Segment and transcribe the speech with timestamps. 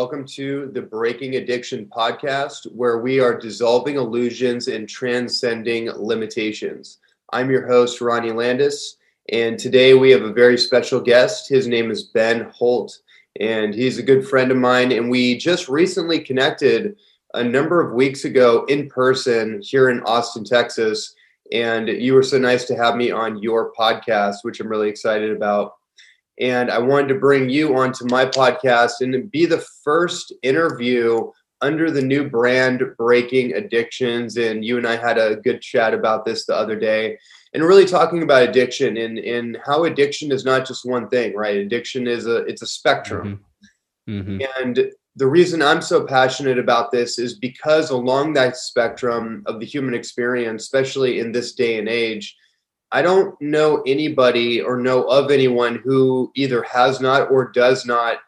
[0.00, 7.00] Welcome to the Breaking Addiction podcast, where we are dissolving illusions and transcending limitations.
[7.34, 8.96] I'm your host, Ronnie Landis,
[9.28, 11.50] and today we have a very special guest.
[11.50, 12.98] His name is Ben Holt,
[13.40, 14.90] and he's a good friend of mine.
[14.90, 16.96] And we just recently connected
[17.34, 21.14] a number of weeks ago in person here in Austin, Texas.
[21.52, 25.30] And you were so nice to have me on your podcast, which I'm really excited
[25.30, 25.74] about
[26.40, 31.30] and I wanted to bring you onto my podcast and be the first interview
[31.60, 34.38] under the new brand Breaking Addictions.
[34.38, 37.18] And you and I had a good chat about this the other day,
[37.52, 41.56] and really talking about addiction and, and how addiction is not just one thing, right?
[41.56, 43.44] Addiction is a it's a spectrum.
[44.08, 44.30] Mm-hmm.
[44.32, 44.62] Mm-hmm.
[44.62, 49.66] And the reason I'm so passionate about this is because along that spectrum of the
[49.66, 52.36] human experience, especially in this day and age,
[52.92, 58.18] I don't know anybody or know of anyone who either has not or does not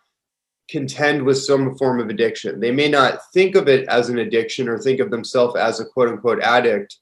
[0.68, 2.60] contend with some form of addiction.
[2.60, 5.84] They may not think of it as an addiction or think of themselves as a
[5.84, 6.96] quote unquote addict,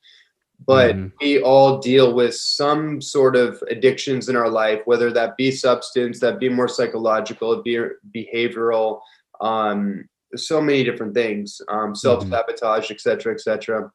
[0.67, 1.09] but mm-hmm.
[1.21, 6.19] we all deal with some sort of addictions in our life, whether that be substance,
[6.21, 7.79] that be more psychological, be
[8.15, 9.01] behavioral,
[9.43, 12.93] um, so many different things, um, self sabotage, mm-hmm.
[12.95, 13.91] et cetera, et cetera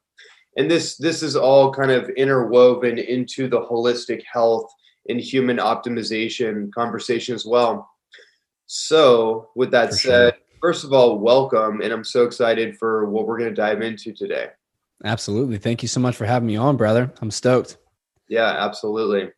[0.56, 4.66] and this this is all kind of interwoven into the holistic health
[5.08, 7.88] and human optimization conversation as well
[8.66, 10.58] so with that for said sure.
[10.60, 14.12] first of all welcome and i'm so excited for what we're going to dive into
[14.12, 14.48] today
[15.04, 17.76] absolutely thank you so much for having me on brother i'm stoked
[18.28, 19.30] yeah absolutely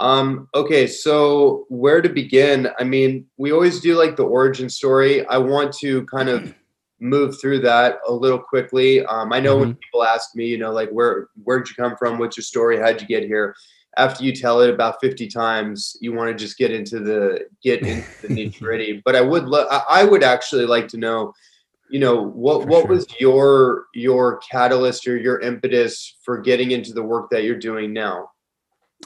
[0.00, 2.70] um, okay, so where to begin?
[2.78, 5.26] I mean, we always do like the origin story.
[5.26, 6.54] I want to kind of
[7.00, 9.04] move through that a little quickly.
[9.06, 9.60] Um, I know mm-hmm.
[9.60, 12.18] when people ask me, you know, like where where'd you come from?
[12.18, 12.78] What's your story?
[12.78, 13.54] How'd you get here?
[13.96, 17.82] After you tell it about 50 times, you want to just get into the get
[17.86, 19.02] into the nitty gritty.
[19.04, 21.32] But I would lo- I would actually like to know,
[21.88, 22.90] you know, what for what sure.
[22.90, 27.92] was your your catalyst or your impetus for getting into the work that you're doing
[27.92, 28.30] now?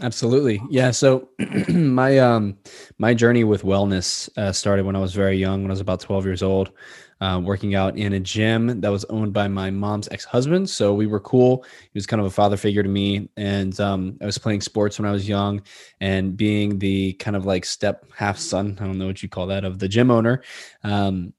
[0.02, 0.60] Absolutely.
[0.68, 0.90] Yeah.
[0.90, 1.28] So
[1.68, 2.58] my um
[2.98, 6.00] my journey with wellness uh, started when I was very young, when I was about
[6.00, 6.72] 12 years old
[7.20, 10.68] uh, working out in a gym that was owned by my mom's ex-husband.
[10.68, 11.64] So we were cool.
[11.82, 14.98] He was kind of a father figure to me, and um, I was playing sports
[14.98, 15.62] when I was young,
[16.00, 19.46] and being the kind of like step half son, I don't know what you call
[19.48, 20.42] that, of the gym owner.
[20.82, 21.32] Um,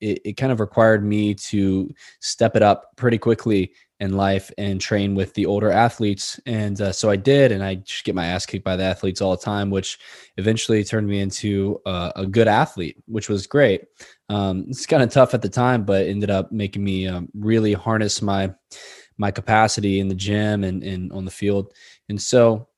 [0.00, 3.72] it, it kind of required me to step it up pretty quickly
[4.04, 6.38] in life and train with the older athletes.
[6.46, 9.20] And uh, so I did, and I just get my ass kicked by the athletes
[9.20, 9.98] all the time, which
[10.36, 13.82] eventually turned me into uh, a good athlete, which was great.
[14.28, 17.72] Um, it's kind of tough at the time, but ended up making me um, really
[17.72, 18.54] harness my
[19.16, 21.72] my capacity in the gym and, and on the field.
[22.08, 22.68] And so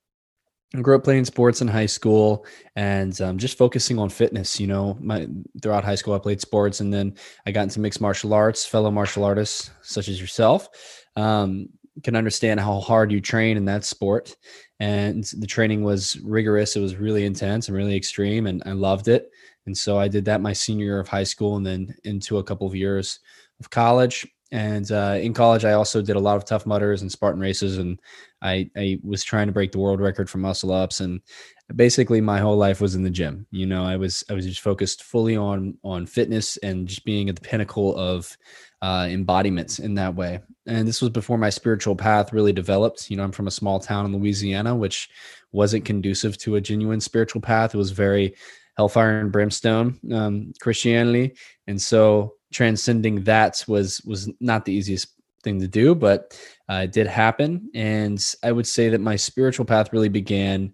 [0.75, 2.45] I grew up playing sports in high school
[2.75, 4.59] and um, just focusing on fitness.
[4.59, 5.27] You know, my
[5.61, 7.15] throughout high school, I played sports, and then
[7.45, 8.65] I got into mixed martial arts.
[8.65, 10.67] Fellow martial artists such as yourself,
[11.17, 11.67] um,
[12.03, 14.35] can understand how hard you train in that sport.
[14.79, 16.75] And the training was rigorous.
[16.75, 19.29] It was really intense and really extreme, and I loved it.
[19.65, 22.43] And so I did that my senior year of high school, and then into a
[22.43, 23.19] couple of years
[23.59, 24.25] of college.
[24.51, 27.79] And uh, in college, I also did a lot of Tough Mudders and Spartan races,
[27.79, 27.99] and
[28.41, 31.01] I, I was trying to break the world record for muscle ups.
[31.01, 31.19] And
[31.75, 33.45] basically, my whole life was in the gym.
[33.51, 37.27] You know, I was I was just focused fully on on fitness and just being
[37.27, 38.37] at the pinnacle of
[38.81, 40.39] uh, embodiments in that way.
[40.65, 43.09] And this was before my spiritual path really developed.
[43.09, 45.09] You know, I'm from a small town in Louisiana, which
[45.51, 47.73] wasn't conducive to a genuine spiritual path.
[47.73, 48.35] It was very
[48.75, 51.33] hellfire and brimstone um, Christianity,
[51.65, 55.09] and so transcending that was was not the easiest
[55.43, 56.39] thing to do, but
[56.69, 57.69] uh, it did happen.
[57.73, 60.73] And I would say that my spiritual path really began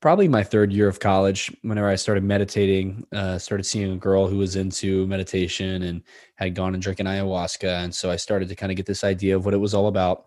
[0.00, 4.26] probably my third year of college whenever i started meditating uh, started seeing a girl
[4.26, 6.02] who was into meditation and
[6.36, 7.84] had gone and drinking ayahuasca.
[7.84, 9.88] And so i started to kind of get this idea of what it was all
[9.88, 10.26] about.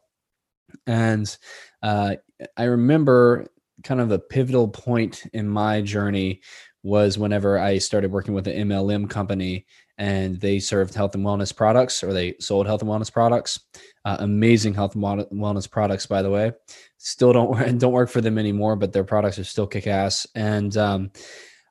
[0.87, 1.35] And
[1.83, 2.15] uh,
[2.57, 3.47] i remember
[3.83, 6.41] kind of a pivotal point in my journey
[6.83, 9.65] was whenever i started working with an mlm company
[9.97, 13.59] and they served health and wellness products or they sold health and wellness products
[14.09, 16.51] uh, amazing health and wellness products by the way.
[16.97, 20.25] Still don't don't work for them anymore but their products are still kick ass.
[20.35, 21.11] And um,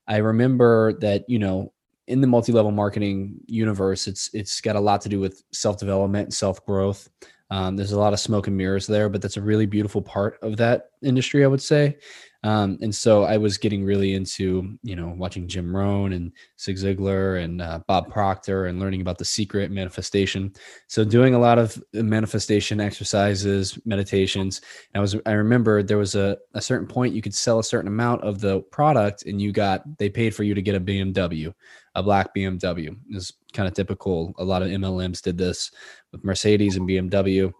[0.07, 1.73] i remember that you know
[2.07, 6.35] in the multi-level marketing universe it's it's got a lot to do with self-development and
[6.35, 7.09] self-growth
[7.51, 10.39] Um, there's a lot of smoke and mirrors there, but that's a really beautiful part
[10.43, 11.97] of that industry, I would say.
[12.45, 16.31] Um, and so I was getting really into, you know, watching Jim Rohn and
[16.61, 20.53] Zig Ziglar and uh, Bob Proctor and learning about the secret manifestation.
[20.87, 24.61] So doing a lot of manifestation exercises, meditations.
[24.95, 27.89] I was, I remember there was a, a certain point you could sell a certain
[27.89, 31.53] amount of the product and you got, they paid for you to get a BMW,
[31.99, 32.97] a black BMW.
[33.11, 34.35] Is kind of typical.
[34.39, 35.71] A lot of MLMs did this
[36.13, 37.53] with Mercedes and BMW.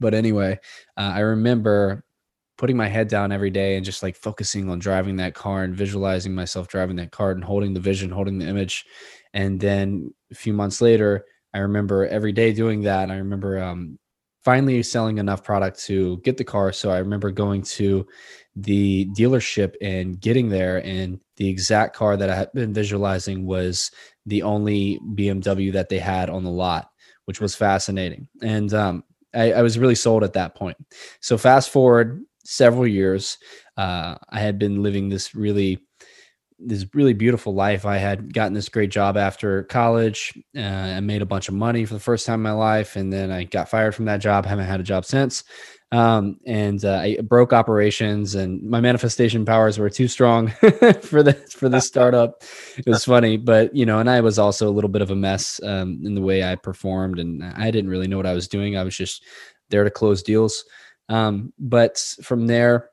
[0.00, 0.58] But anyway,
[0.96, 2.04] uh, I remember
[2.58, 5.74] putting my head down every day and just like focusing on driving that car and
[5.74, 8.84] visualizing myself driving that car and holding the vision, holding the image.
[9.32, 11.24] And then a few months later,
[11.54, 13.10] I remember every day doing that.
[13.10, 13.98] I remember um,
[14.44, 16.72] finally selling enough product to get the car.
[16.72, 18.06] So I remember going to
[18.62, 23.90] the dealership and getting there, and the exact car that I had been visualizing was
[24.26, 26.90] the only BMW that they had on the lot,
[27.26, 28.28] which was fascinating.
[28.42, 30.76] And um, I, I was really sold at that point.
[31.20, 33.38] So fast forward several years.
[33.76, 35.78] Uh, I had been living this really
[36.58, 37.86] this really beautiful life.
[37.86, 40.36] I had gotten this great job after college.
[40.56, 43.12] Uh, I made a bunch of money for the first time in my life, and
[43.12, 44.44] then I got fired from that job.
[44.44, 45.44] Haven't had a job since.
[45.90, 50.48] Um, and uh, I broke operations, and my manifestation powers were too strong
[51.00, 52.42] for the for the startup.
[52.76, 55.16] It was funny, but you know, and I was also a little bit of a
[55.16, 58.48] mess um, in the way I performed, and I didn't really know what I was
[58.48, 58.76] doing.
[58.76, 59.24] I was just
[59.70, 60.64] there to close deals.
[61.08, 62.90] Um, but from there,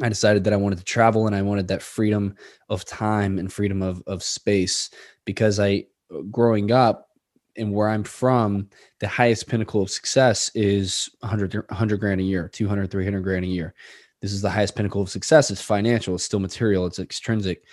[0.00, 2.36] I decided that I wanted to travel and I wanted that freedom
[2.68, 4.90] of time and freedom of, of space
[5.24, 5.86] because I,
[6.30, 7.08] growing up
[7.56, 8.68] and where I'm from,
[8.98, 13.48] the highest pinnacle of success is 100, 100 grand a year, 200, 300 grand a
[13.48, 13.74] year.
[14.20, 15.50] This is the highest pinnacle of success.
[15.50, 17.64] It's financial, it's still material, it's extrinsic.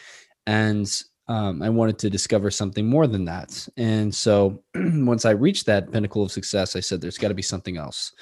[0.46, 0.90] And
[1.28, 3.68] um, I wanted to discover something more than that.
[3.76, 7.42] And so once I reached that pinnacle of success, I said, there's got to be
[7.42, 8.14] something else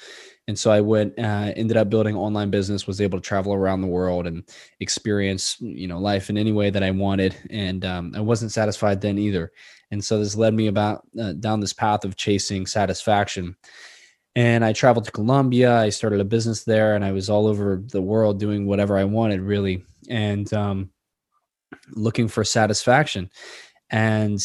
[0.48, 3.80] and so i went uh, ended up building online business was able to travel around
[3.80, 4.44] the world and
[4.80, 9.00] experience you know life in any way that i wanted and um, i wasn't satisfied
[9.00, 9.52] then either
[9.90, 13.56] and so this led me about uh, down this path of chasing satisfaction.
[14.34, 15.78] And i traveled to colombia.
[15.78, 19.04] I started a business there and i was all over the world doing whatever i
[19.04, 20.90] wanted really and um,
[21.90, 23.30] looking for satisfaction.
[23.90, 24.44] And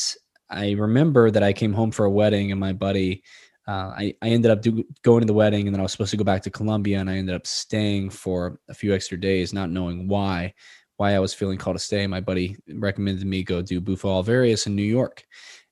[0.49, 3.23] i remember that i came home for a wedding and my buddy
[3.67, 6.11] uh, I, I ended up do, going to the wedding and then I was supposed
[6.11, 9.53] to go back to Colombia and I ended up staying for a few extra days,
[9.53, 10.53] not knowing why,
[11.01, 12.05] why I was feeling called to stay.
[12.05, 15.25] My buddy recommended me go do Bufo Alvarius in New York.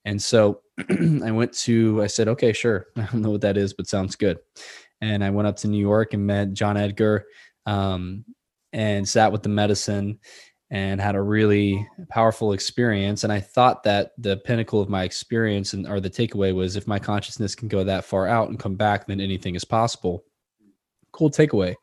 [0.04, 0.62] And so
[1.24, 2.88] I went to, I said, okay, sure.
[2.98, 4.40] I don't know what that is, but sounds good.
[5.02, 7.28] And I went up to New York and met John Edgar
[7.68, 8.26] um,
[8.74, 10.18] and sat with the medicine
[10.72, 13.24] and had a really powerful experience.
[13.24, 16.88] And I thought that the pinnacle of my experience and or the takeaway was if
[16.88, 20.24] my consciousness can go that far out and come back, then anything is possible.
[21.12, 21.76] Cool takeaway.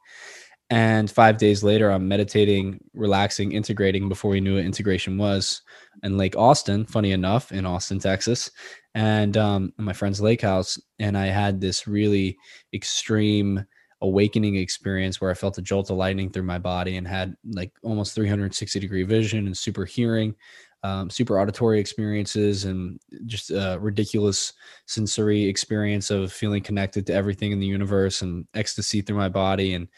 [0.68, 5.62] And five days later, I'm meditating, relaxing, integrating before we knew what integration was
[6.02, 8.50] in Lake Austin, funny enough, in Austin, Texas,
[8.94, 10.80] and um, my friend's lake house.
[10.98, 12.36] And I had this really
[12.74, 13.64] extreme
[14.02, 17.72] awakening experience where I felt a jolt of lightning through my body and had like
[17.82, 20.34] almost 360 degree vision and super hearing,
[20.82, 24.52] um, super auditory experiences, and just a ridiculous
[24.86, 29.74] sensory experience of feeling connected to everything in the universe and ecstasy through my body
[29.74, 29.88] and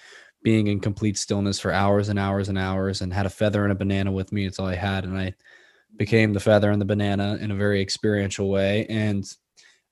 [0.48, 3.72] being in complete stillness for hours and hours and hours and had a feather and
[3.72, 4.46] a banana with me.
[4.46, 5.04] It's all I had.
[5.04, 5.34] And I
[5.98, 8.86] became the feather and the banana in a very experiential way.
[8.88, 9.30] And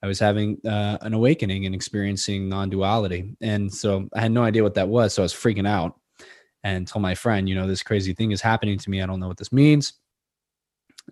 [0.02, 4.62] I was having uh, an awakening and experiencing non-duality, and so I had no idea
[4.62, 5.12] what that was.
[5.12, 6.00] So I was freaking out,
[6.64, 9.02] and told my friend, you know, this crazy thing is happening to me.
[9.02, 9.92] I don't know what this means.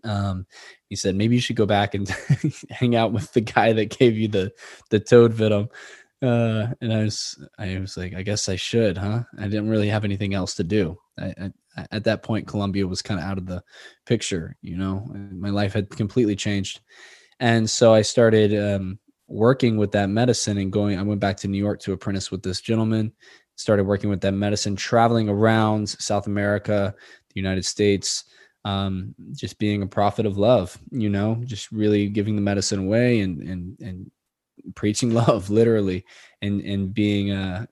[0.05, 0.47] Um,
[0.89, 2.09] he said maybe you should go back and
[2.71, 4.53] hang out with the guy that gave you the
[4.89, 5.69] the toad venom.
[6.25, 9.25] Uh, and I was I was like, I guess I should, huh?
[9.39, 10.99] I didn't really have anything else to do.
[11.19, 13.63] I, I, at that point, Colombia was kind of out of the
[14.07, 14.57] picture.
[14.63, 16.81] You know, my life had completely changed
[17.41, 20.99] and so I started um, working with that medicine and going.
[20.99, 23.13] I went back to New York to apprentice with this gentleman.
[23.57, 26.95] Started working with that medicine, traveling around South America,
[27.29, 28.25] the United States,
[28.65, 30.77] um, just being a prophet of love.
[30.91, 34.11] You know, just really giving the medicine away and and and
[34.75, 36.05] preaching love, literally,
[36.43, 37.69] and and being a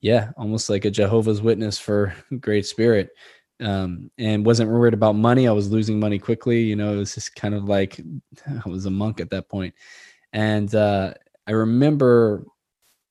[0.00, 3.10] yeah, almost like a Jehovah's Witness for Great Spirit
[3.60, 5.48] um, and wasn't worried about money.
[5.48, 6.62] I was losing money quickly.
[6.62, 8.00] You know, it was just kind of like
[8.64, 9.46] I was a monk at that.
[10.32, 11.14] And uh,
[11.46, 12.44] I remember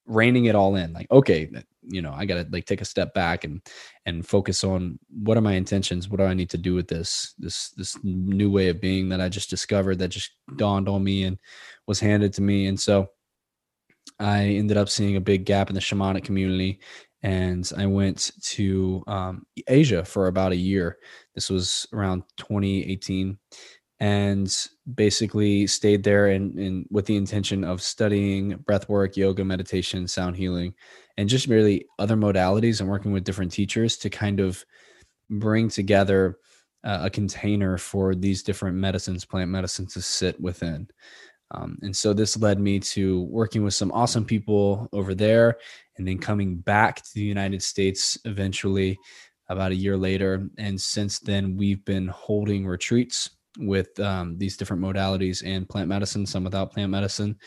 [0.05, 1.49] reining it all in like, okay,
[1.89, 3.61] you know, I got to like take a step back and
[4.05, 6.09] and focus on what are my intentions?
[6.09, 9.21] What do I need to do with this this this new way of being that
[9.21, 11.37] I just discovered that just dawned on me and
[11.87, 12.67] was handed to me.
[12.67, 13.09] And so
[14.19, 16.79] I ended up seeing a big gap in the shamanic community
[17.23, 20.97] and I went to um, Asia for about a year.
[21.33, 23.37] This was around 2018,
[23.99, 30.35] and basically stayed there and, and with the intention of studying breathwork, yoga, meditation, sound
[30.35, 30.73] healing,
[31.17, 34.63] and just really other modalities and working with different teachers to kind of
[35.29, 36.37] bring together
[36.83, 40.87] uh, a container for these different medicines, plant medicines to sit within.
[41.51, 45.57] Um, and so this led me to working with some awesome people over there
[45.97, 48.97] and then coming back to the United States eventually
[49.49, 50.49] about a year later.
[50.57, 56.25] And since then, we've been holding retreats with um, these different modalities and plant medicine,
[56.25, 57.37] some without plant medicine,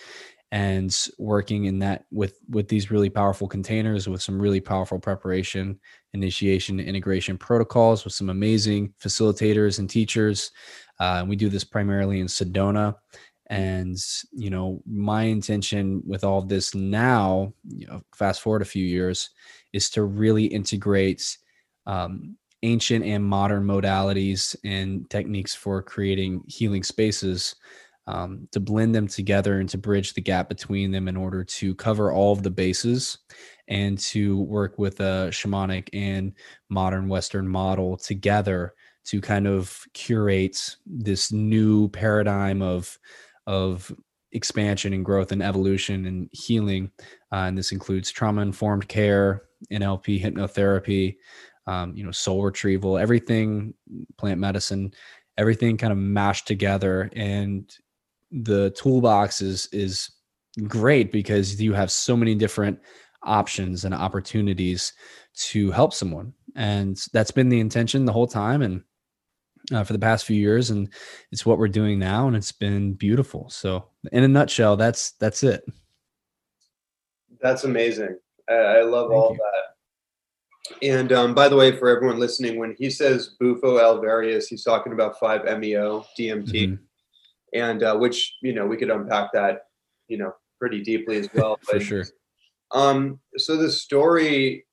[0.52, 5.78] and working in that with with these really powerful containers with some really powerful preparation,
[6.12, 10.50] initiation, integration protocols with some amazing facilitators and teachers.
[10.98, 12.94] Uh, we do this primarily in Sedona
[13.50, 13.98] and
[14.32, 19.30] you know my intention with all this now you know fast forward a few years
[19.72, 21.36] is to really integrate
[21.86, 27.56] um, ancient and modern modalities and techniques for creating healing spaces
[28.10, 31.74] um, to blend them together and to bridge the gap between them in order to
[31.76, 33.18] cover all of the bases
[33.68, 36.32] and to work with a shamanic and
[36.68, 38.74] modern western model together
[39.04, 42.98] to kind of curate this new paradigm of
[43.46, 43.92] of
[44.32, 46.90] expansion and growth and evolution and healing.
[47.32, 51.16] Uh, and this includes trauma informed care, NLP, hypnotherapy,
[51.66, 53.74] um, you know, soul retrieval, everything,
[54.18, 54.92] plant medicine,
[55.36, 57.10] everything kind of mashed together.
[57.14, 57.72] And
[58.30, 60.10] the toolbox is is
[60.66, 62.78] great because you have so many different
[63.22, 64.92] options and opportunities
[65.34, 66.32] to help someone.
[66.56, 68.62] And that's been the intention the whole time.
[68.62, 68.82] And
[69.72, 70.88] uh, for the past few years, and
[71.30, 73.48] it's what we're doing now, and it's been beautiful.
[73.50, 75.62] So, in a nutshell, that's that's it.
[77.40, 78.18] That's amazing.
[78.48, 79.38] I, I love Thank all you.
[79.38, 79.70] that.
[80.82, 84.92] And um, by the way, for everyone listening, when he says Bufo alvarius, he's talking
[84.92, 86.74] about 5-MeO DMT, mm-hmm.
[87.54, 89.62] And uh, which you know we could unpack that
[90.08, 91.58] you know pretty deeply as well.
[91.62, 92.04] for sure.
[92.72, 94.64] Um, so the story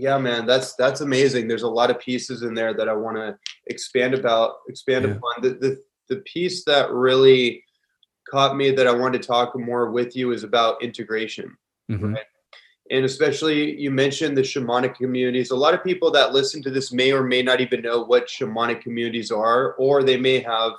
[0.00, 3.16] yeah man that's that's amazing there's a lot of pieces in there that i want
[3.16, 5.12] to expand about expand yeah.
[5.12, 7.62] upon the, the the piece that really
[8.30, 11.54] caught me that i wanted to talk more with you is about integration
[11.90, 12.14] mm-hmm.
[12.14, 12.24] right?
[12.90, 16.92] and especially you mentioned the shamanic communities a lot of people that listen to this
[16.92, 20.72] may or may not even know what shamanic communities are or they may have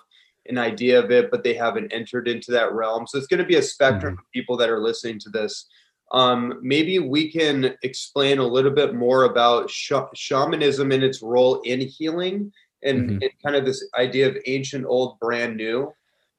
[0.48, 3.46] an idea of it but they haven't entered into that realm so it's going to
[3.46, 4.22] be a spectrum mm-hmm.
[4.22, 5.68] of people that are listening to this
[6.12, 11.62] um, maybe we can explain a little bit more about sh- shamanism and its role
[11.62, 12.52] in healing
[12.84, 13.22] and, mm-hmm.
[13.22, 15.92] and, kind of this idea of ancient, old, brand new.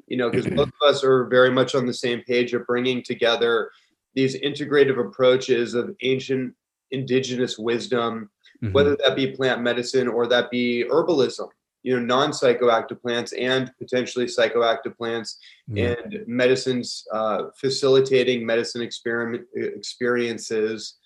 [0.09, 3.03] You know, because both of us are very much on the same page of bringing
[3.03, 3.71] together
[4.15, 6.55] these integrative approaches of ancient
[6.91, 8.29] indigenous wisdom,
[8.63, 8.75] mm-hmm.
[8.75, 11.49] whether that be plant medicine or that be herbalism
[11.83, 15.39] you know non-psychoactive plants and potentially psychoactive plants
[15.71, 15.97] mm.
[15.97, 20.99] and medicines uh, facilitating medicine experiment experiences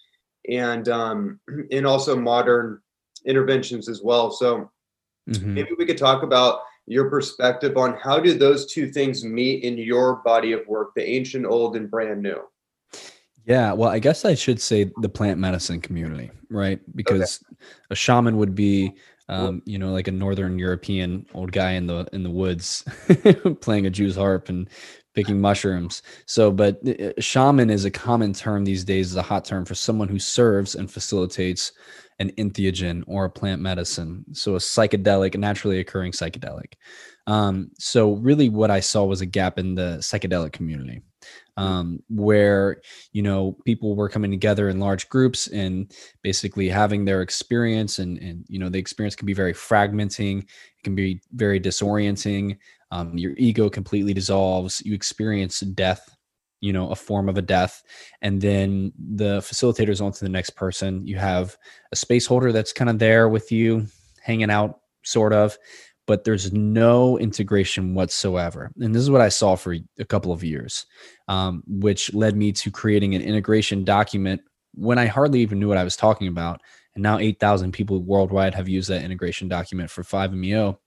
[0.51, 1.41] and um,
[1.71, 2.81] and also modern
[3.25, 4.71] interventions as well so
[5.29, 5.55] mm-hmm.
[5.55, 9.77] maybe we could talk about your perspective on how do those two things meet in
[9.77, 12.41] your body of work the ancient old and brand new
[13.47, 16.81] yeah, well, I guess I should say the plant medicine community, right?
[16.97, 17.57] Because okay.
[17.91, 18.95] a shaman would be
[19.29, 22.85] um, you know, like a northern European old guy in the in the woods
[23.61, 24.69] playing a Jew's harp and
[25.15, 26.03] picking mushrooms.
[26.27, 29.75] So, but uh, shaman is a common term these days, is a hot term for
[29.75, 31.73] someone who serves and facilitates
[32.19, 34.25] an entheogen or a plant medicine.
[34.33, 36.75] So, a psychedelic, naturally occurring psychedelic.
[37.27, 41.03] Um, so, really, what I saw was a gap in the psychedelic community.
[41.59, 41.63] Mm.
[41.63, 45.91] um, where you know people were coming together in large groups and
[46.23, 50.85] basically having their experience and and you know the experience can be very fragmenting it
[50.85, 52.59] can be very disorienting
[52.91, 56.15] um, your ego completely dissolves you experience death
[56.61, 57.83] you know a form of a death
[58.21, 61.57] and then the facilitators on to the next person you have
[61.91, 63.87] a space holder that's kind of there with you
[64.21, 65.57] hanging out sort of
[66.07, 68.71] but there's no integration whatsoever.
[68.81, 70.87] And this is what I saw for a couple of years,
[71.29, 74.41] um, which led me to creating an integration document
[74.75, 76.61] when I hardly even knew what I was talking about.
[76.95, 80.79] And now 8,000 people worldwide have used that integration document for 5MEO.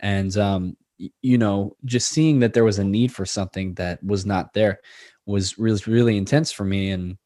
[0.00, 0.76] And, um,
[1.22, 4.80] you know, just seeing that there was a need for something that was not there
[5.26, 6.90] was really, really intense for me.
[6.90, 7.16] And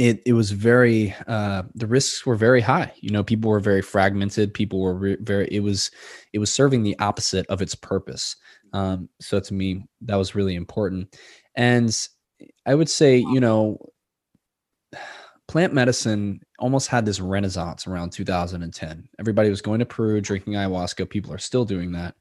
[0.00, 2.90] it it was very uh, the risks were very high.
[3.00, 4.54] You know, people were very fragmented.
[4.54, 5.46] People were re- very.
[5.50, 5.90] It was
[6.32, 8.36] it was serving the opposite of its purpose.
[8.72, 11.14] Um, so to me, that was really important.
[11.54, 11.94] And
[12.64, 13.76] I would say, you know,
[15.48, 19.06] plant medicine almost had this renaissance around 2010.
[19.18, 21.10] Everybody was going to Peru drinking ayahuasca.
[21.10, 22.14] People are still doing that.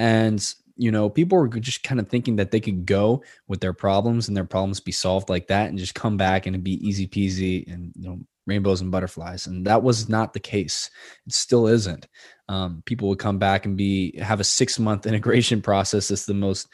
[0.00, 0.44] And,
[0.76, 4.28] you know, people were just kind of thinking that they could go with their problems
[4.28, 7.06] and their problems be solved like that and just come back and it'd be easy
[7.06, 9.46] peasy and, you know, rainbows and butterflies.
[9.46, 10.90] And that was not the case.
[11.26, 12.06] It still isn't.
[12.48, 16.08] Um, people would come back and be have a six month integration process.
[16.08, 16.68] That's the most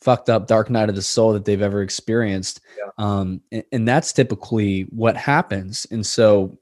[0.00, 2.90] fucked up dark night of the soul that they've ever experienced yeah.
[2.98, 6.58] um and, and, that's typically what happens and so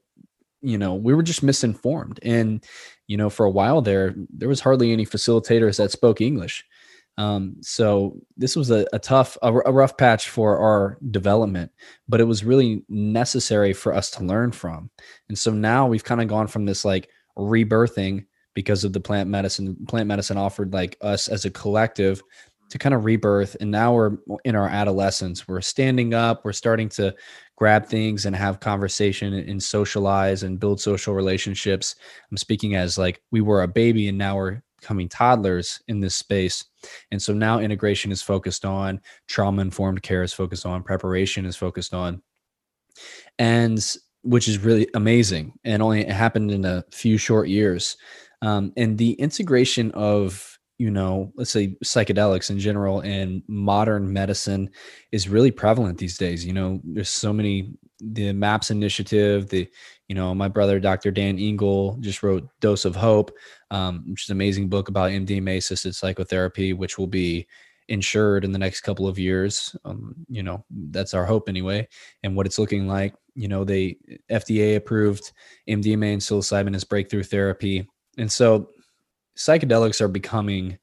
[0.61, 2.63] you know we were just misinformed and
[3.07, 6.65] you know for a while there there was hardly any facilitators that spoke english
[7.17, 11.71] um so this was a, a tough a, a rough patch for our development
[12.07, 14.89] but it was really necessary for us to learn from.
[15.29, 19.29] And so now we've kind of gone from this like rebirthing because of the plant
[19.29, 22.21] medicine plant medicine offered like us as a collective
[22.69, 23.55] to kind of rebirth.
[23.59, 25.47] And now we're in our adolescence.
[25.47, 26.43] We're standing up.
[26.43, 27.13] We're starting to
[27.57, 31.95] grab things and have conversation and socialize and build social relationships.
[32.31, 36.15] I'm speaking as like we were a baby and now we're becoming toddlers in this
[36.15, 36.63] space
[37.09, 41.55] and so now integration is focused on trauma informed care is focused on preparation is
[41.55, 42.21] focused on
[43.39, 47.97] and which is really amazing and only it happened in a few short years
[48.43, 54.69] um, and the integration of you know, let's say psychedelics in general and modern medicine
[55.13, 56.45] is really prevalent these days.
[56.45, 59.69] You know, there's so many the MAPS initiative, the
[60.07, 61.11] you know, my brother Dr.
[61.11, 63.31] Dan Engle just wrote Dose of Hope,
[63.71, 67.47] um, which is an amazing book about MDMA assisted psychotherapy, which will be
[67.87, 69.75] insured in the next couple of years.
[69.85, 71.87] Um, you know, that's our hope anyway,
[72.23, 73.15] and what it's looking like.
[73.33, 73.97] You know, they
[74.31, 75.31] FDA approved
[75.67, 77.87] MDMA and psilocybin as breakthrough therapy.
[78.17, 78.69] And so
[79.37, 80.77] psychedelics are becoming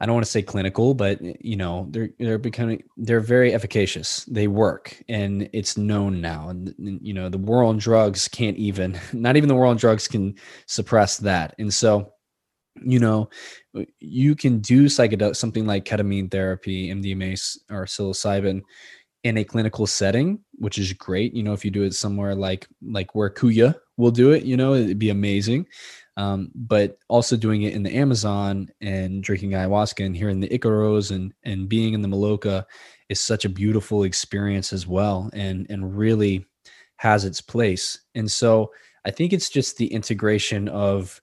[0.00, 4.24] I don't want to say clinical, but you know, they're they're becoming they're very efficacious.
[4.24, 6.48] They work and it's known now.
[6.48, 10.08] And you know, the war on drugs can't even not even the war on drugs
[10.08, 10.34] can
[10.66, 11.54] suppress that.
[11.58, 12.12] And so,
[12.82, 13.28] you know,
[14.00, 18.62] you can do psychedelic something like ketamine therapy, MDMA or psilocybin
[19.22, 21.34] in a clinical setting, which is great.
[21.34, 24.56] You know, if you do it somewhere like like where Kuya will do it, you
[24.56, 25.66] know, it'd be amazing.
[26.20, 31.10] Um, but also doing it in the Amazon and drinking ayahuasca and hearing the Icaros
[31.10, 32.66] and and being in the Maloka
[33.08, 36.44] is such a beautiful experience as well, and and really
[36.96, 37.98] has its place.
[38.14, 38.70] And so
[39.06, 41.22] I think it's just the integration of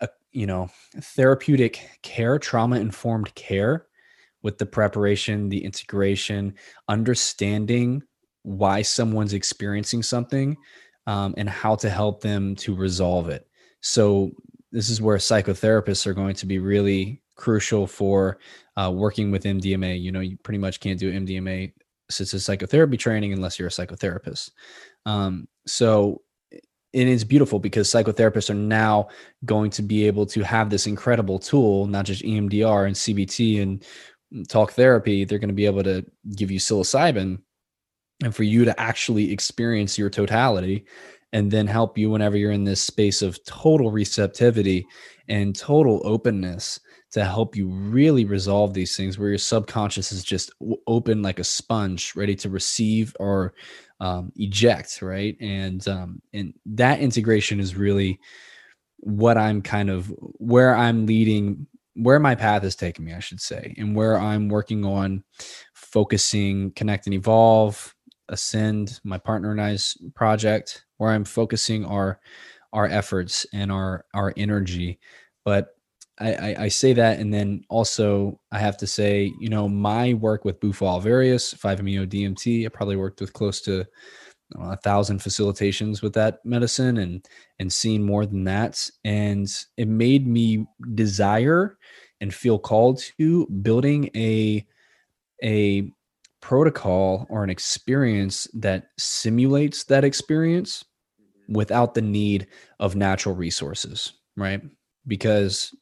[0.00, 0.68] a, you know
[1.00, 3.86] therapeutic care, trauma informed care
[4.44, 6.54] with the preparation, the integration,
[6.86, 8.04] understanding
[8.42, 10.56] why someone's experiencing something
[11.08, 13.48] um, and how to help them to resolve it.
[13.84, 14.32] So
[14.72, 18.38] this is where psychotherapists are going to be really crucial for
[18.76, 20.00] uh, working with MDMA.
[20.00, 21.70] You know, you pretty much can't do MDMA
[22.08, 24.52] assisted psychotherapy training unless you're a psychotherapist.
[25.04, 29.08] Um, so it is beautiful because psychotherapists are now
[29.44, 34.48] going to be able to have this incredible tool, not just EMDR and CBT and
[34.48, 35.24] talk therapy.
[35.24, 37.38] They're going to be able to give you psilocybin
[38.22, 40.86] and for you to actually experience your totality
[41.34, 44.86] and then help you whenever you're in this space of total receptivity
[45.28, 50.50] and total openness to help you really resolve these things where your subconscious is just
[50.86, 53.52] open like a sponge ready to receive or
[54.00, 55.36] um, eject right?
[55.40, 58.18] And um, and that integration is really
[59.04, 60.06] what i'm kind of
[60.38, 64.48] where i'm leading where my path is taking me i should say and where i'm
[64.48, 65.22] working on
[65.74, 67.94] focusing connect and evolve
[68.30, 72.20] ascend my partner and i's project where i'm focusing our
[72.72, 74.98] our efforts and our our energy.
[75.44, 75.68] But
[76.18, 80.14] I, I, I say that and then also i have to say you know my
[80.14, 83.84] work with bufo alvarius 5meo dmt i probably worked with close to
[84.54, 87.26] know, a thousand facilitations with that medicine and
[87.58, 88.88] and seen more than that.
[89.04, 91.78] And it made me desire
[92.20, 94.66] and feel called to building a
[95.42, 95.90] a
[96.44, 100.84] protocol or an experience that simulates that experience
[101.18, 101.54] mm-hmm.
[101.54, 102.46] without the need
[102.80, 104.60] of natural resources, right?
[105.06, 105.74] Because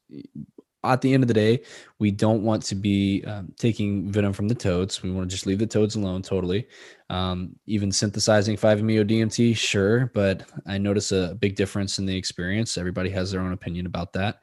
[0.85, 1.65] at the end of the day,
[1.99, 5.03] we don't want to be um, taking venom from the toads.
[5.03, 6.69] We want to just leave the toads alone totally.
[7.11, 12.79] Um, even synthesizing 5-MeO DMT, sure, but I notice a big difference in the experience.
[12.79, 14.37] Everybody has their own opinion about that.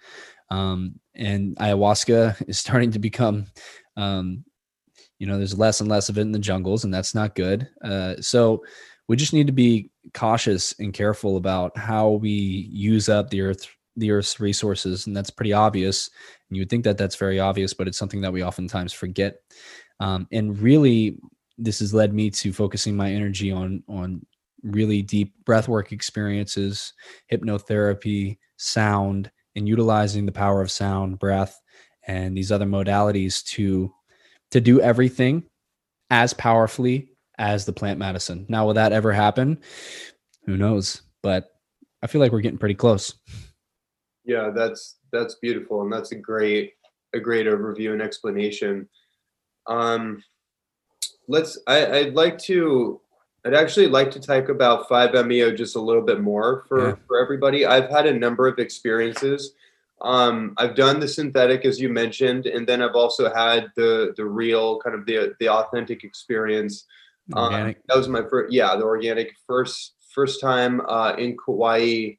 [0.52, 3.46] Um, and ayahuasca is starting to become
[3.96, 4.44] um,
[5.20, 7.68] you know there's less and less of it in the jungles and that's not good.
[7.84, 8.64] Uh, so
[9.08, 12.32] we just need to be cautious and careful about how we
[12.72, 16.10] use up the earth the earth's resources and that's pretty obvious.
[16.50, 19.38] And you would think that that's very obvious but it's something that we oftentimes forget.
[20.00, 21.18] Um, and really,
[21.58, 24.26] this has led me to focusing my energy on on
[24.64, 26.94] really deep breathwork experiences,
[27.32, 31.60] hypnotherapy, sound, and utilizing the power of sound, breath,
[32.08, 33.94] and these other modalities to
[34.52, 35.44] to do everything
[36.10, 38.46] as powerfully as the plant medicine.
[38.50, 39.60] Now, will that ever happen?
[40.46, 41.02] Who knows?
[41.22, 41.50] But
[42.02, 43.16] I feel like we're getting pretty close.
[44.26, 46.74] Yeah, that's that's beautiful, and that's a great
[47.14, 48.88] a great overview and explanation.
[49.68, 50.24] Um,
[51.28, 51.58] let's.
[51.68, 53.02] I, I'd like to.
[53.46, 56.96] I'd actually like to talk about 5-MeO just a little bit more for, yeah.
[57.08, 57.66] for everybody.
[57.66, 59.54] I've had a number of experiences.
[60.02, 64.26] Um, I've done the synthetic, as you mentioned, and then I've also had the the
[64.26, 66.86] real kind of the the authentic experience.
[67.34, 72.16] Um, that was my first, yeah, the organic first first time uh, in Kauai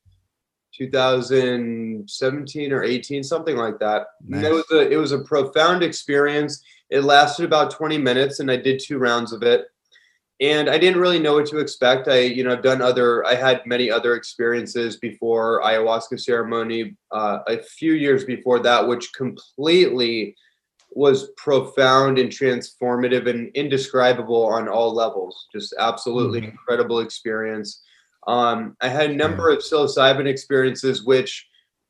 [0.77, 4.07] 2017 or 18, something like that.
[4.27, 4.45] Nice.
[4.45, 6.62] it was a it was a profound experience.
[6.90, 9.66] It lasted about 20 minutes, and I did two rounds of it.
[10.40, 12.09] And I didn't really know what to expect.
[12.09, 13.26] I, you know, I've done other.
[13.26, 19.12] I had many other experiences before ayahuasca ceremony, uh, a few years before that, which
[19.12, 20.35] completely
[20.92, 25.46] was profound and transformative and indescribable on all levels.
[25.53, 26.50] Just absolutely mm-hmm.
[26.50, 27.83] incredible experience.
[28.26, 31.46] Um, I had a number of psilocybin experiences, which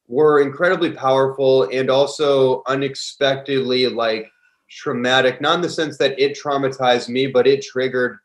[0.08, 4.28] were incredibly powerful and also unexpectedly like
[4.68, 8.18] traumatic, not in the sense that it traumatized me, but it triggered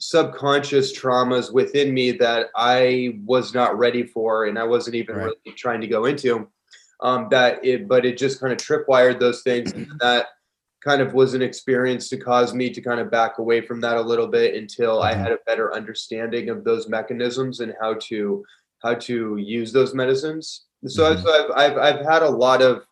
[0.00, 5.24] subconscious traumas within me that I was not ready for and I wasn't even right.
[5.24, 6.48] really trying to go into.
[7.02, 10.26] Um, that it, but it just kind of tripwired those things, and that
[10.84, 13.96] kind of was an experience to cause me to kind of back away from that
[13.96, 15.22] a little bit until I mm-hmm.
[15.22, 18.44] had a better understanding of those mechanisms and how to
[18.82, 20.64] how to use those medicines.
[20.86, 21.22] So, mm-hmm.
[21.22, 22.84] so I've, I've I've had a lot of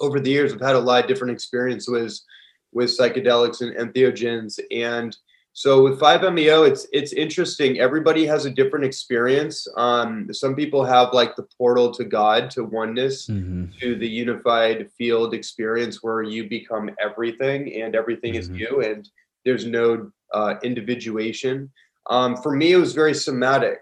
[0.00, 0.52] over the years.
[0.52, 2.20] I've had a lot of different experiences with
[2.72, 5.16] with psychedelics and entheogens, and
[5.56, 7.80] so with 5-MeO, it's it's interesting.
[7.80, 9.66] Everybody has a different experience.
[9.78, 13.68] Um, some people have like the portal to God, to oneness, mm-hmm.
[13.80, 18.54] to the unified field experience where you become everything and everything mm-hmm.
[18.54, 19.08] is you, and
[19.46, 21.72] there's no uh, individuation.
[22.10, 23.80] Um, for me, it was very somatic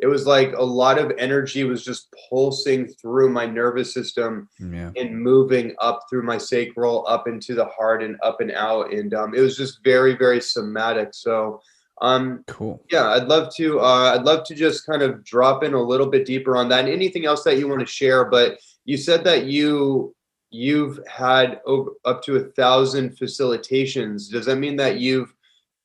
[0.00, 4.90] it was like a lot of energy was just pulsing through my nervous system yeah.
[4.96, 8.92] and moving up through my sacral up into the heart and up and out.
[8.92, 11.10] And um, it was just very very somatic.
[11.12, 11.60] So
[12.02, 12.82] um cool.
[12.90, 16.06] yeah i'd love to uh, i'd love to just kind of drop in a little
[16.06, 16.86] bit deeper on that.
[16.86, 18.24] And anything else that you want to share?
[18.24, 20.14] But you said that you
[20.50, 24.30] you've had over, up to a thousand facilitations.
[24.30, 25.32] Does that mean that you've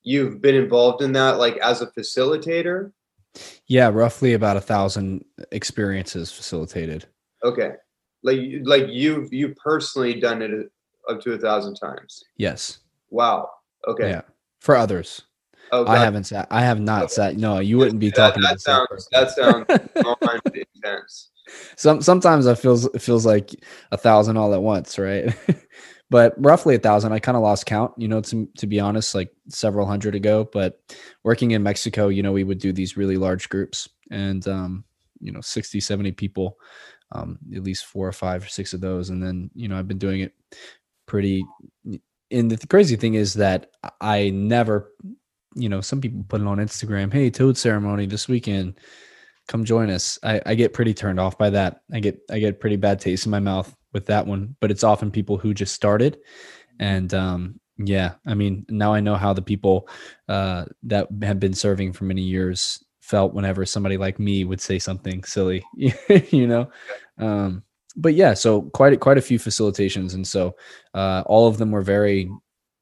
[0.03, 2.91] you've been involved in that like as a facilitator
[3.67, 7.05] yeah, roughly about a thousand experiences facilitated.
[7.43, 7.73] Okay,
[8.23, 10.71] like like you've you personally done it
[11.09, 12.23] up to a thousand times.
[12.37, 12.79] Yes.
[13.09, 13.49] Wow.
[13.87, 14.09] Okay.
[14.09, 14.21] Yeah.
[14.59, 15.21] For others.
[15.71, 16.47] Oh, I haven't sat.
[16.51, 17.13] I have not okay.
[17.13, 17.37] sat.
[17.37, 18.41] No, you wouldn't be talking.
[18.43, 19.09] That, that sounds.
[19.11, 19.65] That sounds
[20.75, 21.31] intense.
[21.75, 23.51] Some sometimes I feels it feels like
[23.91, 25.35] a thousand all at once, right?
[26.09, 27.13] but roughly a thousand.
[27.13, 30.47] I kind of lost count, you know, to, to be honest, like several hundred ago.
[30.51, 30.79] But
[31.23, 34.83] working in Mexico, you know, we would do these really large groups and, um,
[35.19, 36.57] you know, 60, 70 people,
[37.11, 39.09] um, at least four or five or six of those.
[39.09, 40.33] And then, you know, I've been doing it
[41.07, 41.43] pretty.
[42.31, 44.91] And the crazy thing is that I never,
[45.55, 47.11] you know, some people put it on Instagram.
[47.11, 48.79] Hey, toad ceremony this weekend.
[49.47, 50.19] Come join us.
[50.23, 51.81] I, I get pretty turned off by that.
[51.93, 54.83] I get I get pretty bad taste in my mouth with that one, but it's
[54.83, 56.19] often people who just started.
[56.79, 59.87] And um, yeah, I mean, now I know how the people
[60.27, 64.79] uh, that have been serving for many years felt whenever somebody like me would say
[64.79, 66.69] something silly, you know.
[67.17, 67.63] Um,
[67.95, 70.57] but yeah, so quite quite a few facilitations, and so
[70.93, 72.29] uh, all of them were very,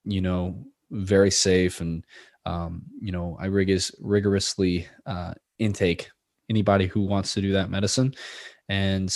[0.05, 2.03] you know, very safe, and
[2.47, 6.09] um, you know, I rigorous, rigorously uh, intake
[6.49, 8.15] anybody who wants to do that medicine,
[8.67, 9.15] and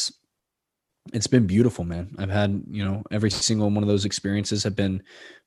[1.14, 2.16] it's been beautiful, man.
[2.18, 5.04] I've had, you know, every single one of those experiences have been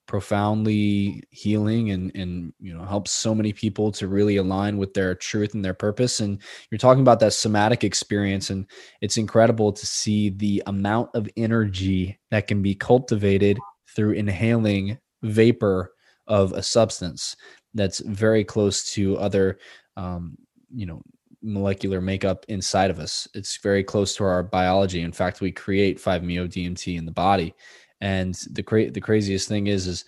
[0.07, 5.15] profoundly healing and and you know helps so many people to really align with their
[5.15, 8.65] truth and their purpose and you're talking about that somatic experience and
[9.01, 13.57] it's incredible to see the amount of energy that can be cultivated
[13.95, 15.93] through inhaling vapor
[16.27, 17.35] of a substance
[17.73, 19.59] that's very close to other
[19.95, 20.35] um,
[20.73, 21.01] you know
[21.43, 23.27] molecular makeup inside of us.
[23.33, 25.01] It's very close to our biology.
[25.01, 27.53] In fact, we create 5-MeO DMT in the body.
[27.99, 30.05] And the cra- the craziest thing is is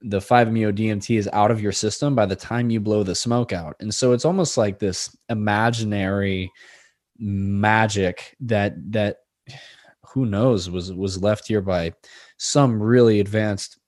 [0.00, 3.52] the 5-MeO DMT is out of your system by the time you blow the smoke
[3.52, 3.76] out.
[3.80, 6.52] And so it's almost like this imaginary
[7.18, 9.18] magic that that
[10.02, 11.92] who knows was was left here by
[12.38, 13.78] some really advanced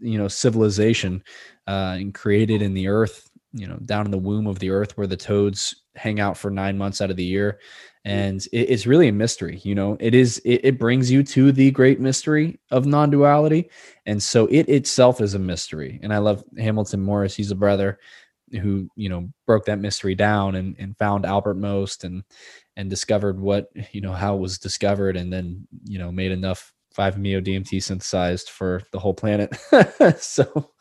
[0.00, 1.22] you know civilization
[1.66, 4.96] uh, and created in the earth you know down in the womb of the earth
[4.96, 7.58] where the toads hang out for nine months out of the year.
[8.06, 8.10] Mm.
[8.10, 9.96] And it, it's really a mystery you know?
[10.00, 13.70] It is it, it brings you to the great mystery of non-duality.
[14.06, 16.00] And so it itself is a mystery.
[16.02, 17.34] And i love hamilton morris.
[17.36, 17.98] He's a brother
[18.62, 22.22] who you know broke that mystery down and, and found albert most and
[22.76, 26.72] and discovered what you know how it was discovered and then you know made enough
[26.98, 29.56] 5-meo DMT synthesized for the whole planet.
[30.18, 30.72] So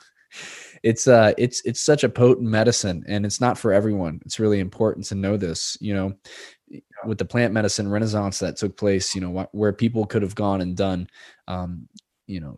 [0.88, 4.22] it's uh it's it's such a potent medicine and it's not for everyone.
[4.26, 6.14] It's really important to know this you know
[7.06, 10.62] with the plant medicine renaissance that took place you know where people could have gone
[10.62, 11.08] and done
[11.48, 11.88] um
[12.26, 12.58] you know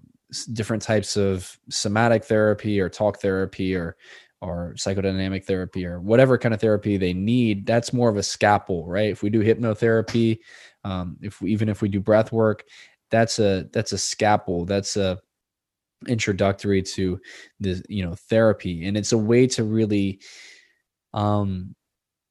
[0.54, 3.98] different types of somatic therapy or talk therapy or
[4.42, 8.86] or psychodynamic therapy or whatever kind of therapy they need that's more of a scalpel
[8.86, 9.10] right?
[9.10, 10.40] If we do hypnotherapy
[10.84, 12.64] um, if we, even if we do breath work
[13.10, 14.66] that's a that's a scalpel.
[14.66, 15.20] That's a
[16.08, 17.20] introductory to
[17.60, 18.86] the you know therapy.
[18.86, 20.20] And it's a way to really
[21.14, 21.76] um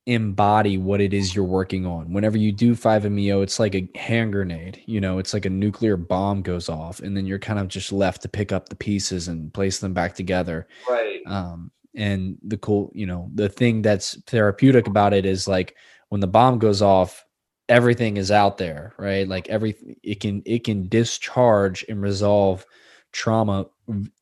[0.07, 2.13] embody what it is you're working on.
[2.13, 5.99] Whenever you do 5meo it's like a hand grenade you know it's like a nuclear
[5.99, 9.29] bomb goes off and then you're kind of just left to pick up the pieces
[9.29, 10.67] and place them back together.
[10.89, 11.21] Right.
[11.27, 15.77] Um and the cool you know the thing that's therapeutic about it is like
[16.09, 17.25] when the bomb goes off
[17.69, 19.29] everything is out there right?
[19.29, 22.65] Like every it can it can discharge and resolve
[23.13, 23.67] trauma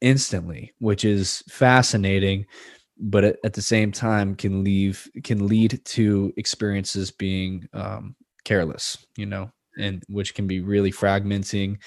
[0.01, 2.46] instantly, which is fascinating,
[2.99, 8.96] but at, at the same time can leave can lead to experiences being um, careless,
[9.16, 11.79] you know, and which can be really fragmenting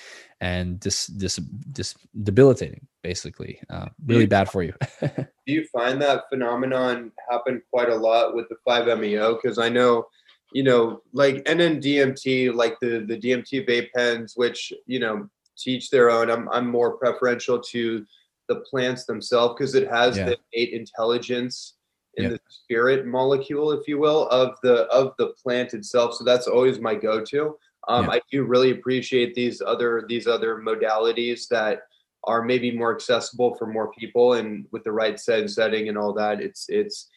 [0.41, 1.35] and dis, dis,
[1.71, 4.73] dis debilitating, basically, uh, really bad for you.
[5.01, 9.35] do you find that phenomenon happen quite a lot with the 5-MeO?
[9.35, 10.05] Because I know
[10.51, 15.29] you know, like NNDMT, like the the DMT vape pens, which you know
[15.59, 16.29] teach their own.
[16.29, 18.05] I'm I'm more preferential to
[18.47, 20.25] the plants themselves because it has yeah.
[20.25, 21.75] the innate intelligence
[22.15, 22.31] in yep.
[22.33, 26.15] the spirit molecule, if you will, of the of the plant itself.
[26.15, 27.57] So that's always my go-to.
[27.87, 28.11] Um, yeah.
[28.11, 31.81] I do really appreciate these other these other modalities that
[32.25, 36.13] are maybe more accessible for more people and with the right set setting and all
[36.13, 36.41] that.
[36.41, 37.09] It's it's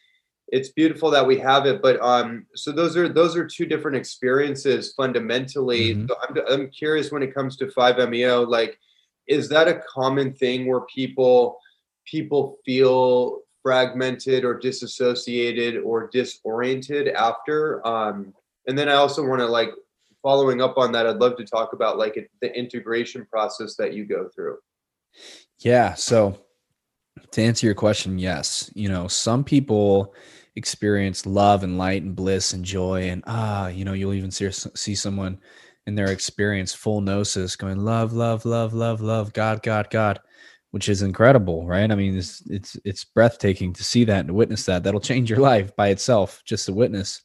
[0.53, 3.97] it's beautiful that we have it but um so those are those are two different
[3.97, 5.95] experiences fundamentally.
[5.95, 6.07] Mm-hmm.
[6.07, 8.79] so I'm, I'm curious when it comes to 5meo like
[9.27, 11.59] is that a common thing where people
[12.05, 17.85] people feel fragmented or disassociated or disoriented after?
[17.87, 18.35] Um
[18.69, 19.71] and then i also want to like
[20.23, 24.05] following up on that i'd love to talk about like the integration process that you
[24.05, 24.59] go through.
[25.61, 26.39] Yeah so
[27.31, 28.71] to answer your question yes.
[28.75, 30.15] You know some people
[30.57, 33.09] experience love and light and bliss and joy.
[33.09, 35.39] And ah you know you'll even see see someone
[35.87, 40.21] in their experience full gnosis going love love love love love god god god
[40.73, 41.91] which is incredible right?
[41.91, 44.83] I mean it's it's it's breathtaking to see that and to witness that.
[44.83, 47.23] That'll change your life by itself just to witness.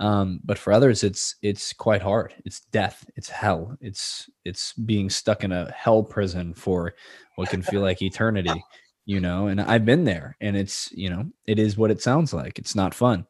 [0.00, 2.34] Um, but for others it's it's quite hard.
[2.44, 3.04] It's death.
[3.16, 3.76] It's hell.
[3.80, 6.94] It's it's being stuck in a hell prison for
[7.36, 8.62] what can feel like eternity
[9.06, 12.32] you know and i've been there and it's you know it is what it sounds
[12.32, 13.26] like it's not fun.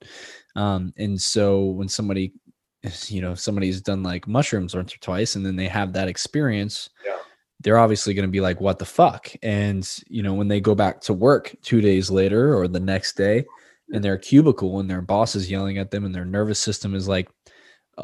[0.57, 2.33] Um and so when somebody
[3.09, 6.91] you know somebody's done like mushrooms once or twice and then they have that experience
[7.05, 7.17] yeah.
[7.61, 9.31] they're obviously going to be like what the fuck?
[9.43, 13.17] And you know when they go back to work two days later or the next
[13.17, 13.45] day
[13.91, 17.09] in their cubicle and their boss is yelling at them and their nervous system is
[17.09, 17.29] like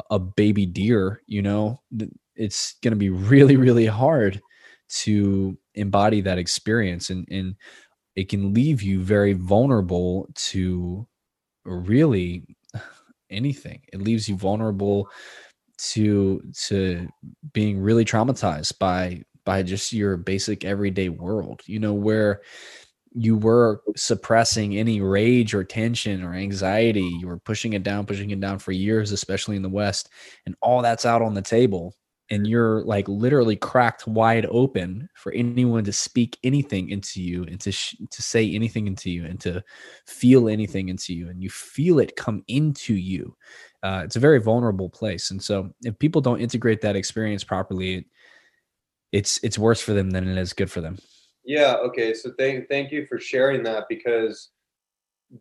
[0.09, 1.81] a baby deer you know
[2.35, 4.41] it's going to be really really hard
[4.89, 7.55] to embody that experience and and
[8.15, 11.07] it can leave you very vulnerable to
[11.65, 12.43] really
[13.29, 13.81] anything.
[13.93, 15.09] It leaves you vulnerable
[15.77, 17.07] to to
[17.53, 22.41] being really traumatized by by just your basic everyday world you know where
[23.13, 27.09] you were suppressing any rage or tension or anxiety.
[27.19, 30.09] You were pushing it down pushing it down for years especially in the west
[30.45, 31.95] and all that's out on the table
[32.31, 37.59] and you're like literally cracked wide open for anyone to speak anything into you and
[37.59, 39.61] to sh- to say anything into you and to
[40.07, 43.35] feel anything into you and you feel it come into you.
[43.83, 47.95] Uh, it's a very vulnerable place and so if people don't integrate that experience properly
[47.95, 48.05] it,
[49.11, 50.97] it's it's worse for them than it is good for them.
[51.43, 54.51] Yeah okay so thank thank you for sharing that because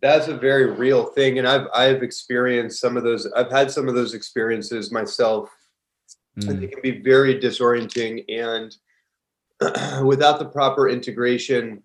[0.02, 3.88] that's a very real thing and i've i've experienced some of those i've had some
[3.88, 5.50] of those experiences myself
[6.38, 6.48] Mm.
[6.48, 8.24] And they can be very disorienting.
[8.28, 8.76] And
[10.06, 11.82] without the proper integration,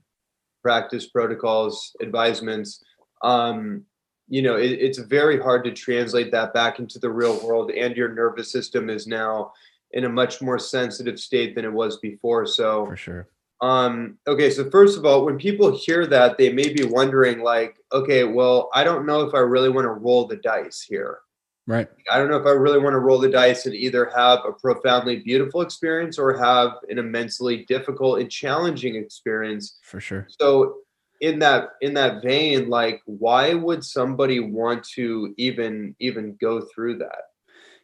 [0.61, 2.83] practice protocols, advisements,
[3.23, 3.83] um,
[4.27, 7.71] you know, it, it's very hard to translate that back into the real world.
[7.71, 9.53] And your nervous system is now
[9.91, 12.45] in a much more sensitive state than it was before.
[12.45, 13.27] So, for sure.
[13.61, 17.77] Um, okay, so first of all, when people hear that, they may be wondering, like,
[17.93, 21.19] okay, well, I don't know if I really want to roll the dice here.
[21.67, 21.87] Right.
[22.11, 24.51] I don't know if I really want to roll the dice and either have a
[24.51, 29.79] profoundly beautiful experience or have an immensely difficult and challenging experience.
[29.81, 30.27] For sure.
[30.39, 30.77] So
[31.21, 36.99] in that in that vein, like why would somebody want to even even go through
[36.99, 37.23] that?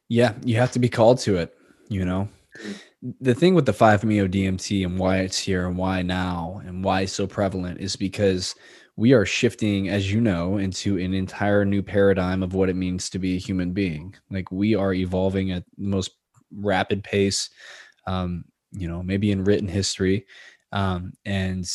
[0.09, 2.29] Yeah, you have to be called to it, you know.
[2.59, 3.11] Mm-hmm.
[3.21, 7.01] The thing with the 5-MeO DMT and why it's here and why now and why
[7.01, 8.53] it's so prevalent is because
[8.97, 13.09] we are shifting, as you know, into an entire new paradigm of what it means
[13.09, 14.15] to be a human being.
[14.29, 16.11] Like we are evolving at the most
[16.53, 17.49] rapid pace,
[18.07, 20.25] um, you know, maybe in written history.
[20.71, 21.69] Um, and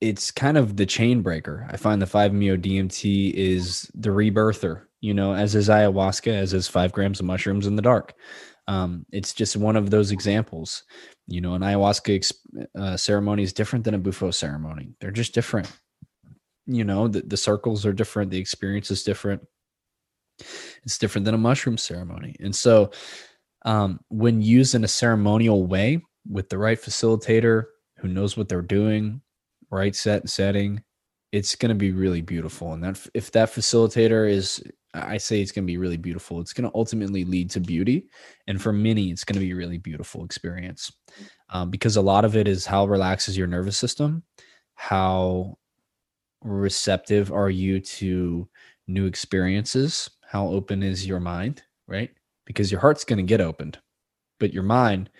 [0.00, 1.66] it's kind of the chain breaker.
[1.70, 6.68] I find the 5-MeO DMT is the rebirther, you know, as is ayahuasca, as is
[6.68, 8.14] five grams of mushrooms in the dark.
[8.66, 10.84] Um, it's just one of those examples.
[11.26, 12.32] You know, an ayahuasca
[12.78, 14.94] uh, ceremony is different than a bufo ceremony.
[15.00, 15.70] They're just different
[16.66, 19.42] you know the, the circles are different the experience is different.
[20.82, 22.34] It's different than a mushroom ceremony.
[22.40, 22.90] And so
[23.64, 27.64] um, when used in a ceremonial way with the right facilitator
[27.98, 29.20] who knows what they're doing
[29.70, 30.82] right set and setting
[31.32, 32.72] it's going to be really beautiful.
[32.72, 34.62] And that if that facilitator is
[34.94, 36.40] i say it's going to be really beautiful.
[36.40, 38.08] It's going to ultimately lead to beauty.
[38.46, 40.92] And for many it's going to be a really beautiful experience.
[41.50, 44.22] Um, because a lot of it is how relaxes your nervous system
[44.74, 45.56] how
[46.44, 48.48] receptive are you to
[48.86, 50.10] new experiences?
[50.26, 52.10] How open is your mind, right?
[52.44, 53.78] Because your heart's going to get opened,
[54.38, 55.10] but your mind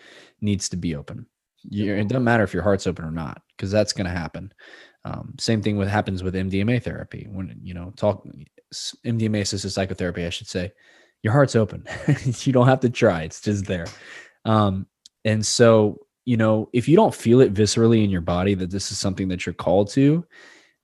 [0.41, 1.27] needs to be open.
[1.63, 4.53] You're, it doesn't matter if your heart's open or not, because that's going to happen.
[5.07, 7.27] Um, same thing with happens with MDMA therapy.
[7.31, 8.27] When you know talk
[9.07, 10.73] MDMA assisted psychotherapy, I should say,
[11.23, 11.87] your heart's open.
[12.41, 13.87] you don't have to try; it's just there.
[14.45, 14.87] Um,
[15.25, 18.93] and so, you know, if you don't feel it viscerally in your body that this
[18.93, 20.27] is something that you're called to,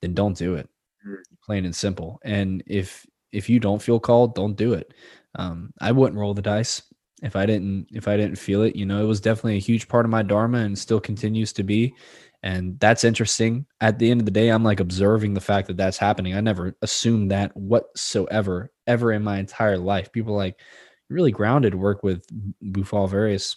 [0.03, 0.69] then don't do it.
[1.07, 1.17] Mm.
[1.45, 2.21] Plain and simple.
[2.25, 4.93] And if if you don't feel called, don't do it.
[5.37, 6.83] Um, I wouldn't roll the dice
[7.23, 8.77] if I didn't if I didn't feel it.
[8.77, 11.63] You know, it was definitely a huge part of my dharma and still continues to
[11.63, 11.95] be.
[12.43, 13.67] And that's interesting.
[13.83, 16.35] At the end of the day, I'm like observing the fact that that's happening.
[16.35, 20.11] I never assumed that whatsoever, ever in my entire life.
[20.11, 20.59] People like,
[21.11, 22.25] really grounded work with
[22.73, 23.57] Bufo Alvarius.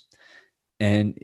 [0.79, 1.17] And,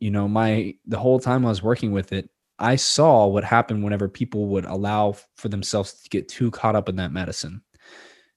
[0.00, 2.28] you know, my, the whole time I was working with it,
[2.58, 6.88] I saw what happened whenever people would allow for themselves to get too caught up
[6.88, 7.62] in that medicine.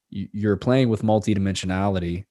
[0.09, 2.25] You're playing with multidimensionality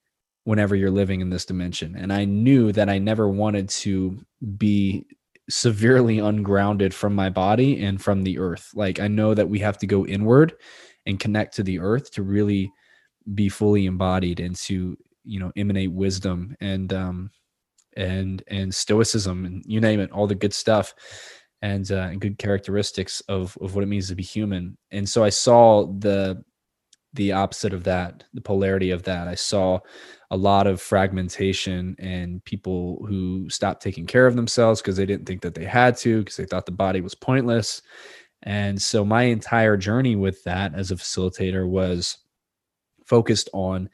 [0.45, 1.97] whenever you're living in this dimension.
[1.97, 4.19] And I knew that I never wanted to
[4.57, 5.07] be
[5.49, 8.71] severely ungrounded from my body and from the earth.
[8.75, 10.55] Like I know that we have to go inward
[11.07, 12.71] and connect to the earth to really
[13.35, 17.31] be fully embodied and to, you know, emanate wisdom and um
[17.97, 20.95] and and stoicism and you name it, all the good stuff
[21.63, 24.77] and, uh, and good characteristics of of what it means to be human.
[24.91, 26.43] And so I saw the
[27.13, 29.27] the opposite of that, the polarity of that.
[29.27, 29.81] I saw
[30.31, 35.27] a lot of fragmentation and people who stopped taking care of themselves because they didn't
[35.27, 37.83] think that they had to because they thought the body was pointless.
[38.45, 42.19] And so my entire journey with that as a facilitator was
[43.07, 43.91] focused on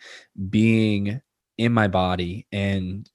[0.51, 1.21] being
[1.57, 3.09] in my body and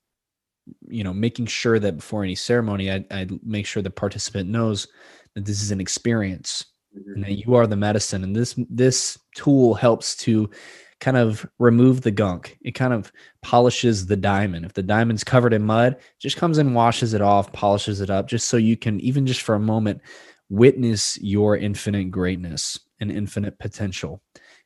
[0.88, 4.88] you know making sure that before any ceremony I, I make sure the participant knows
[5.36, 6.65] that this is an experience
[6.97, 7.13] mm-hmm.
[7.13, 8.24] and that you are the medicine.
[8.24, 10.50] And this this tool helps to
[11.00, 12.58] kind of remove the gunk.
[12.62, 14.65] It kind of polishes the diamond.
[14.65, 18.28] If the diamond's covered in mud just comes and washes it off polishes it up
[18.28, 20.02] just so you can even just for a moment
[20.50, 24.21] witness your infinite greatness and infinite potential.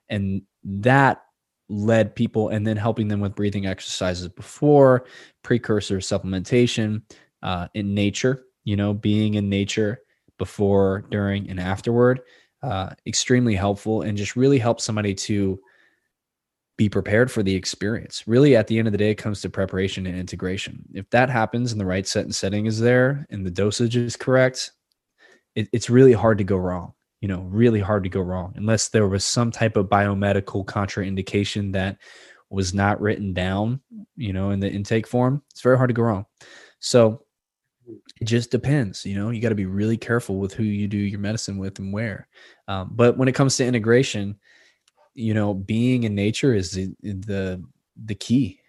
[0.09, 1.21] And that
[1.69, 5.05] led people and then helping them with breathing exercises before
[5.43, 7.01] precursor supplementation
[7.43, 9.99] uh, in nature you know being in nature
[10.37, 12.21] before during and afterward
[12.61, 15.59] uh, extremely helpful and just really help somebody to
[16.77, 18.23] be prepared for the experience.
[18.27, 20.83] Really at the end of the day it comes to preparation and integration.
[20.93, 24.15] If that happens and the right set and setting is there and the dosage is
[24.17, 24.71] correct
[25.55, 28.89] it, it's really hard to go wrong you know, really hard to go wrong unless
[28.89, 31.97] there was some type of biomedical contraindication that
[32.49, 33.81] was not written down,
[34.15, 35.41] you know, in the intake form.
[35.51, 36.25] It's very hard to go wrong.
[36.79, 37.23] So
[38.19, 40.97] it just depends, you know, you got to be really careful with who you do
[40.97, 42.27] your medicine with and where.
[42.67, 44.37] Um, but when it comes to integration,
[45.13, 47.63] you know, being in nature is the, the,
[48.05, 48.59] the key.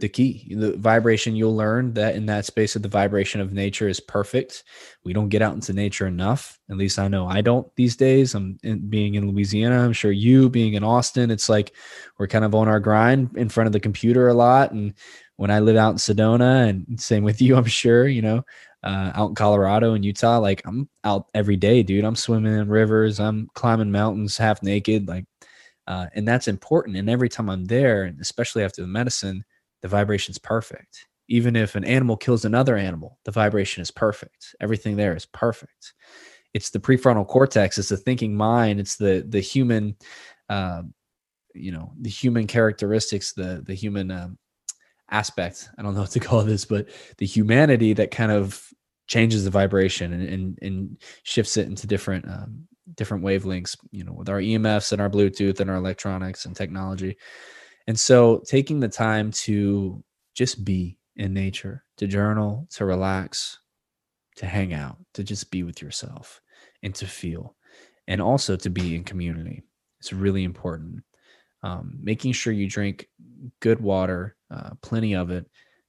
[0.00, 0.54] The key.
[0.54, 4.64] The vibration you'll learn that in that space of the vibration of nature is perfect.
[5.04, 6.58] We don't get out into nature enough.
[6.70, 8.34] At least I know I don't these days.
[8.34, 9.84] I'm in, being in Louisiana.
[9.84, 11.74] I'm sure you being in Austin, it's like
[12.18, 14.72] we're kind of on our grind in front of the computer a lot.
[14.72, 14.94] And
[15.36, 18.44] when I live out in Sedona, and same with you, I'm sure, you know,
[18.82, 22.04] uh, out in Colorado and Utah, like I'm out every day, dude.
[22.04, 25.24] I'm swimming in rivers, I'm climbing mountains half naked, like,
[25.86, 26.96] uh, and that's important.
[26.96, 29.44] And every time I'm there, and especially after the medicine,
[29.82, 31.06] the vibration's perfect.
[31.28, 34.54] Even if an animal kills another animal, the vibration is perfect.
[34.60, 35.92] Everything there is perfect.
[36.54, 37.78] It's the prefrontal cortex.
[37.78, 38.80] It's the thinking mind.
[38.80, 39.96] It's the the human,
[40.48, 40.82] uh,
[41.54, 44.38] you know, the human characteristics, the the human um,
[45.10, 45.68] aspect.
[45.78, 48.66] I don't know what to call this, but the humanity that kind of
[49.06, 53.76] changes the vibration and and, and shifts it into different um, different wavelengths.
[53.90, 57.18] You know, with our EMFs and our Bluetooth and our electronics and technology.
[57.88, 63.58] And so, taking the time to just be in nature, to journal, to relax,
[64.36, 66.42] to hang out, to just be with yourself,
[66.82, 67.56] and to feel,
[68.06, 69.62] and also to be in community.
[70.00, 71.02] It's really important.
[71.62, 73.08] Um, making sure you drink
[73.60, 75.46] good water, uh, plenty of it,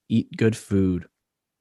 [0.08, 1.06] eat good food,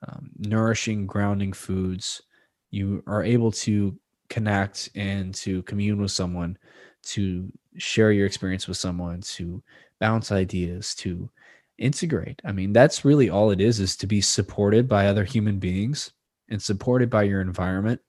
[0.07, 2.23] um, nourishing, grounding foods.
[2.71, 3.99] You are able to
[4.31, 6.57] connect and to commune with someone,
[7.03, 9.63] to share your experience with someone, to
[10.01, 11.31] bounce ideas, to
[11.79, 12.41] integrate.
[12.45, 16.13] I mean, that's really all it is is to be supported by other human beings
[16.49, 18.01] and supported by your environment,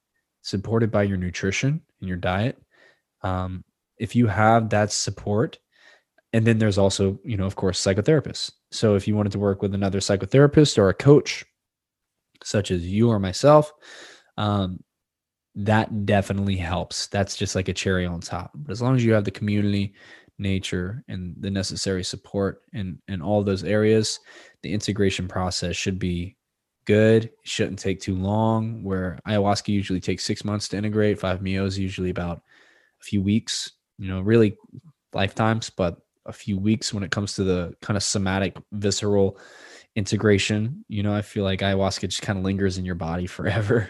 [0.42, 2.62] supported by your nutrition and your diet.
[3.22, 3.64] Um,
[3.98, 5.60] if you have that support,
[6.32, 8.52] and then there's also, you know, of course, psychotherapists.
[8.72, 11.44] So if you wanted to work with another psychotherapist or a coach,
[12.44, 13.74] such as you or myself,
[14.38, 14.84] um,
[15.56, 17.08] that definitely helps.
[17.08, 18.52] That's just like a cherry on top.
[18.56, 19.94] But as long as you have the community,
[20.40, 24.20] nature, and the necessary support in in all those areas,
[24.64, 26.36] the integration process should be
[26.86, 27.26] good.
[27.26, 28.84] It shouldn't take too long.
[28.84, 32.42] Where ayahuasca usually takes six months to integrate, 5-MeO is usually about
[33.00, 33.74] a few weeks.
[33.98, 34.58] You know, really
[35.14, 39.38] lifetimes, but a few weeks when it comes to the kind of somatic, visceral
[39.96, 40.86] integration.
[40.88, 43.90] You know, I feel like ayahuasca just kind of lingers in your body forever,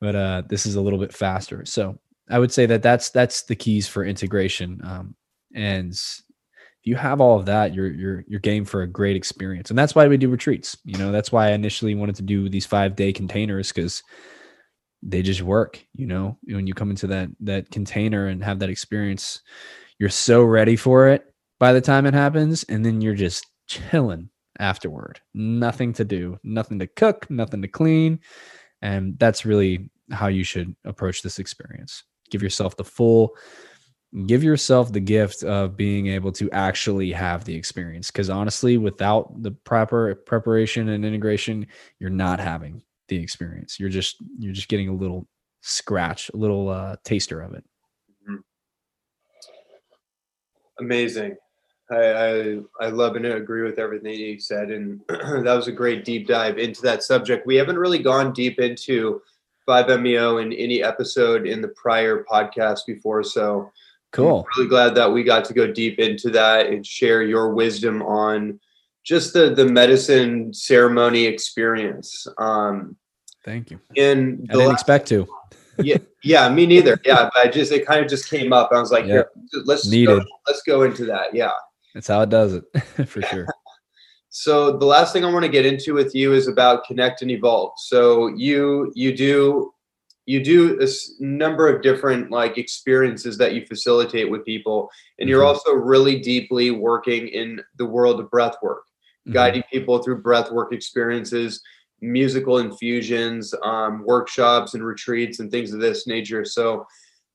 [0.00, 1.64] but uh, this is a little bit faster.
[1.64, 1.98] So
[2.28, 4.80] I would say that that's that's the keys for integration.
[4.84, 5.14] Um,
[5.56, 9.70] and if you have all of that, you're you're you're game for a great experience.
[9.70, 10.76] And that's why we do retreats.
[10.84, 14.02] You know, that's why I initially wanted to do these five day containers because
[15.02, 15.84] they just work.
[15.94, 19.42] You know, when you come into that that container and have that experience,
[19.98, 21.24] you're so ready for it
[21.58, 24.28] by the time it happens, and then you're just chilling
[24.58, 25.20] afterward.
[25.34, 28.20] Nothing to do, nothing to cook, nothing to clean.
[28.82, 32.04] And that's really how you should approach this experience.
[32.30, 33.34] Give yourself the full,
[34.24, 38.10] give yourself the gift of being able to actually have the experience.
[38.10, 41.66] Because honestly, without the proper preparation and integration,
[41.98, 43.78] you're not having the experience.
[43.78, 45.26] You're just you're just getting a little
[45.60, 47.64] scratch, a little uh, taster of it.
[48.22, 48.36] Mm-hmm.
[50.80, 51.36] Amazing.
[51.90, 56.04] I, I, I love and agree with everything you said, and that was a great
[56.04, 57.46] deep dive into that subject.
[57.46, 59.22] We haven't really gone deep into
[59.68, 63.70] 5-MeO in any episode in the prior podcast before, so
[64.12, 64.46] cool.
[64.46, 68.02] I'm really glad that we got to go deep into that and share your wisdom
[68.02, 68.60] on
[69.04, 72.26] just the the medicine ceremony experience.
[72.38, 72.96] Um,
[73.44, 73.80] Thank you.
[73.96, 75.26] And I didn't last, expect to.
[75.78, 77.00] yeah, yeah, me neither.
[77.04, 78.70] Yeah, but I just it kind of just came up.
[78.72, 79.30] I was like, yep.
[79.64, 80.18] let's Needed.
[80.18, 81.32] Go, let's go into that.
[81.32, 81.52] Yeah.
[81.94, 82.64] That's how it does it
[83.06, 83.46] for sure.
[84.28, 87.30] so the last thing I want to get into with you is about connect and
[87.30, 87.72] evolve.
[87.76, 89.72] So you you do
[90.26, 90.86] you do a
[91.22, 95.48] number of different like experiences that you facilitate with people and you're mm-hmm.
[95.48, 99.32] also really deeply working in the world of breath work mm-hmm.
[99.32, 101.62] guiding people through breath work experiences
[102.02, 106.86] musical infusions um, workshops and retreats and things of this nature so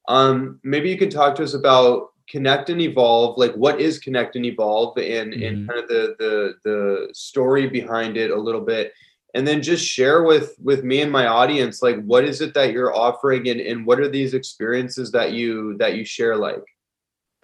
[0.08, 4.36] um, maybe you can talk to us about connect and evolve like what is connect
[4.36, 5.44] and evolve and mm-hmm.
[5.44, 8.94] and kind of the the the story behind it a little bit
[9.34, 12.72] and then just share with with me and my audience like what is it that
[12.72, 16.64] you're offering and, and what are these experiences that you that you share like?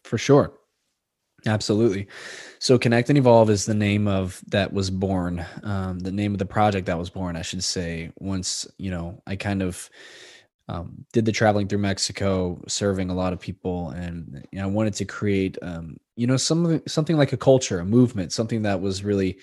[0.04, 0.54] For sure.
[1.46, 2.08] Absolutely.
[2.60, 6.40] So connect and evolve is the name of that was born um, the name of
[6.40, 9.90] the project that was born i should say once you know i kind of
[10.70, 14.68] um, did the traveling through Mexico, serving a lot of people, and you know, I
[14.68, 18.82] wanted to create, um, you know, something something like a culture, a movement, something that
[18.82, 19.40] was really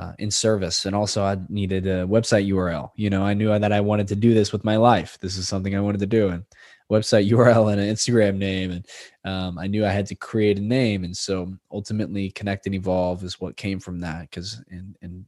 [0.00, 0.86] uh, in service.
[0.86, 2.90] And also, I needed a website URL.
[2.96, 5.18] You know, I knew that I wanted to do this with my life.
[5.20, 6.44] This is something I wanted to do, and
[6.90, 8.86] website URL and an Instagram name, and
[9.24, 11.04] um, I knew I had to create a name.
[11.04, 14.22] And so, ultimately, connect and evolve is what came from that.
[14.22, 15.26] Because in in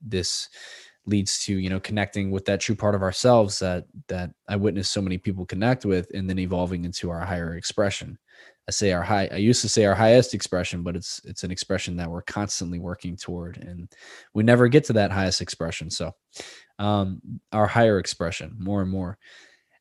[0.00, 0.48] this
[1.06, 4.90] leads to you know connecting with that true part of ourselves that that i witness
[4.90, 8.18] so many people connect with and then evolving into our higher expression.
[8.66, 11.50] I say our high i used to say our highest expression but it's it's an
[11.50, 13.92] expression that we're constantly working toward and
[14.32, 15.90] we never get to that highest expression.
[15.90, 16.12] So
[16.78, 17.20] um
[17.52, 19.18] our higher expression more and more.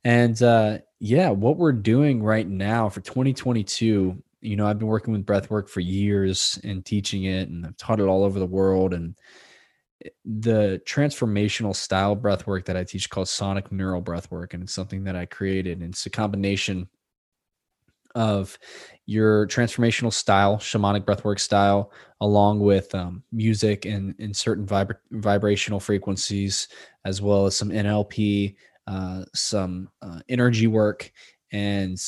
[0.03, 5.13] And uh yeah what we're doing right now for 2022 you know i've been working
[5.13, 8.45] with breath work for years and teaching it and i've taught it all over the
[8.45, 9.15] world and
[10.25, 14.53] the transformational style breath work that I teach called sonic neural breath work.
[14.53, 15.81] And it's something that I created.
[15.81, 16.89] And it's a combination
[18.15, 18.57] of
[19.05, 21.91] your transformational style, shamanic breathwork style,
[22.21, 26.67] along with um, music and, and certain vibra- vibrational frequencies,
[27.05, 28.55] as well as some NLP,
[28.87, 31.11] uh, some uh, energy work,
[31.51, 31.99] and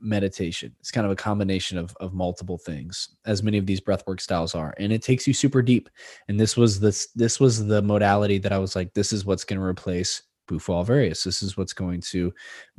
[0.00, 0.74] meditation.
[0.80, 4.54] It's kind of a combination of, of multiple things, as many of these breathwork styles
[4.54, 4.74] are.
[4.78, 5.88] And it takes you super deep.
[6.28, 9.44] And this was this this was the modality that I was like, this is what's
[9.44, 11.22] going to replace Bufo Alvarius.
[11.24, 12.32] This is what's going to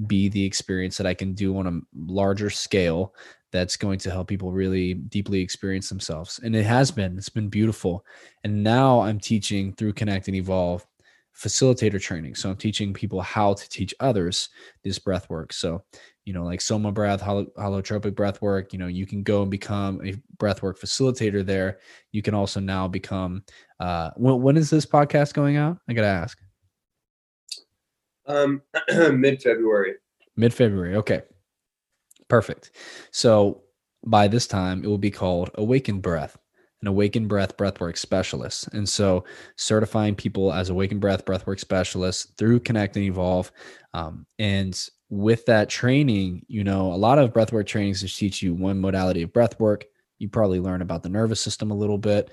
[0.08, 1.80] be the experience that I can do on a
[2.12, 3.14] larger scale
[3.52, 6.40] that's going to help people really deeply experience themselves.
[6.44, 8.06] And it has been, it's been beautiful.
[8.44, 10.86] And now I'm teaching through Connect and Evolve
[11.36, 12.36] facilitator training.
[12.36, 14.50] So I'm teaching people how to teach others
[14.84, 15.54] this breath work.
[15.54, 15.84] So,
[16.30, 19.50] you know, like soma breath, holo- holotropic breath work, you know, you can go and
[19.50, 21.80] become a breath work facilitator there.
[22.12, 23.44] You can also now become,
[23.80, 25.80] uh, when, when is this podcast going out?
[25.88, 26.38] I got to ask.
[28.28, 28.62] Um,
[29.18, 29.96] mid February.
[30.38, 30.98] Mid February.
[30.98, 31.24] Okay.
[32.28, 32.74] Perfect.
[33.10, 33.64] So
[34.06, 36.38] by this time, it will be called Awakened Breath
[36.82, 38.70] an awakened breath breathwork specialist.
[38.72, 39.26] And so
[39.58, 43.52] certifying people as awakened breath breathwork specialists through Connect and Evolve.
[43.94, 48.54] Um, and with that training, you know, a lot of breathwork trainings just teach you
[48.54, 49.84] one modality of breathwork.
[50.20, 52.30] You probably learn about the nervous system a little bit.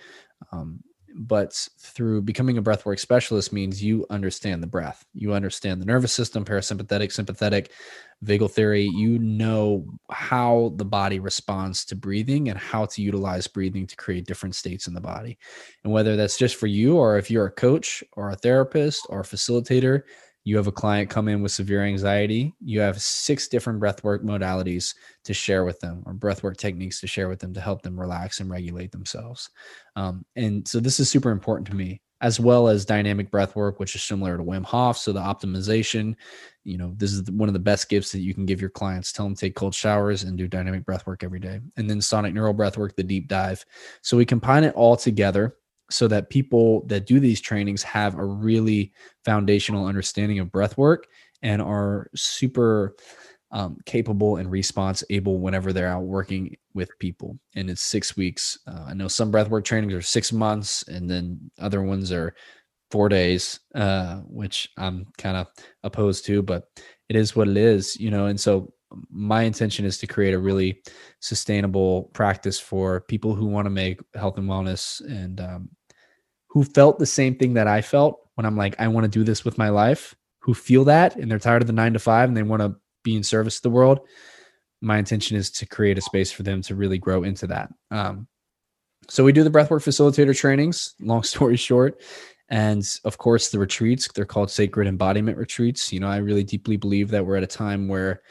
[0.52, 0.80] Um,
[1.18, 6.12] but through becoming a breathwork specialist means you understand the breath you understand the nervous
[6.12, 7.72] system parasympathetic sympathetic
[8.24, 13.86] vagal theory you know how the body responds to breathing and how to utilize breathing
[13.86, 15.38] to create different states in the body
[15.84, 19.20] and whether that's just for you or if you're a coach or a therapist or
[19.20, 20.02] a facilitator
[20.46, 24.94] you have a client come in with severe anxiety, you have six different breathwork modalities
[25.24, 28.38] to share with them or breathwork techniques to share with them to help them relax
[28.38, 29.50] and regulate themselves.
[29.96, 33.96] Um, and so this is super important to me, as well as dynamic breathwork, which
[33.96, 34.96] is similar to Wim Hof.
[34.96, 36.14] So the optimization,
[36.62, 39.10] you know, this is one of the best gifts that you can give your clients.
[39.10, 41.58] Tell them take cold showers and do dynamic breathwork every day.
[41.76, 43.64] And then sonic neural breathwork, the deep dive.
[44.00, 45.56] So we combine it all together
[45.90, 48.92] so that people that do these trainings have a really
[49.24, 51.06] foundational understanding of breath work
[51.42, 52.96] and are super
[53.52, 57.38] um, capable and response able whenever they're out working with people.
[57.54, 58.58] And it's six weeks.
[58.66, 62.34] Uh, I know some breathwork trainings are six months, and then other ones are
[62.90, 65.46] four days, uh, which I'm kind of
[65.84, 66.64] opposed to, but
[67.08, 68.26] it is what it is, you know.
[68.26, 68.72] And so
[69.10, 70.82] my intention is to create a really
[71.20, 75.68] sustainable practice for people who want to make health and wellness and um,
[76.48, 79.24] who felt the same thing that I felt when I'm like, I want to do
[79.24, 82.28] this with my life, who feel that and they're tired of the nine to five
[82.28, 84.00] and they want to be in service to the world.
[84.80, 87.70] My intention is to create a space for them to really grow into that.
[87.90, 88.28] Um,
[89.08, 92.00] so we do the breathwork facilitator trainings, long story short.
[92.48, 95.92] And of course, the retreats, they're called sacred embodiment retreats.
[95.92, 98.22] You know, I really deeply believe that we're at a time where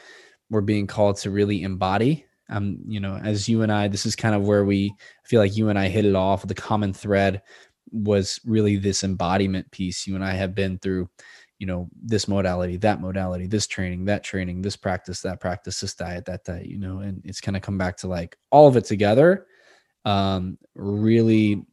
[0.50, 2.24] we're being called to really embody.
[2.48, 4.94] Um, you know, as you and I, this is kind of where we
[5.24, 6.46] feel like you and I hit it off.
[6.46, 7.42] The common thread
[7.90, 10.06] was really this embodiment piece.
[10.06, 11.08] You and I have been through,
[11.58, 15.94] you know, this modality, that modality, this training, that training, this practice, that practice, this
[15.94, 18.76] diet, that diet, you know, and it's kind of come back to like all of
[18.76, 19.46] it together.
[20.04, 21.64] Um, really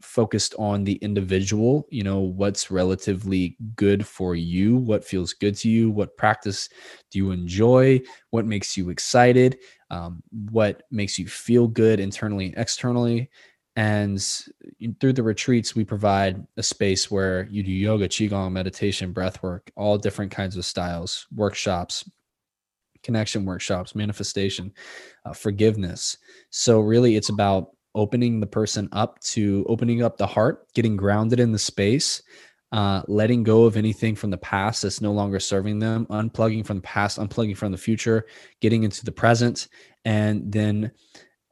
[0.00, 5.68] focused on the individual, you know, what's relatively good for you, what feels good to
[5.68, 6.68] you, what practice
[7.10, 9.58] do you enjoy, what makes you excited,
[9.90, 13.30] um, what makes you feel good internally and externally.
[13.76, 14.20] And
[15.00, 19.70] through the retreats, we provide a space where you do yoga, qigong, meditation, breath work,
[19.76, 22.04] all different kinds of styles, workshops,
[23.02, 24.72] connection workshops, manifestation,
[25.24, 26.18] uh, forgiveness.
[26.50, 31.40] So, really, it's about opening the person up to opening up the heart, getting grounded
[31.40, 32.22] in the space,
[32.72, 36.76] uh, letting go of anything from the past that's no longer serving them, unplugging from
[36.76, 38.26] the past, unplugging from the future,
[38.60, 39.68] getting into the present,
[40.04, 40.92] and then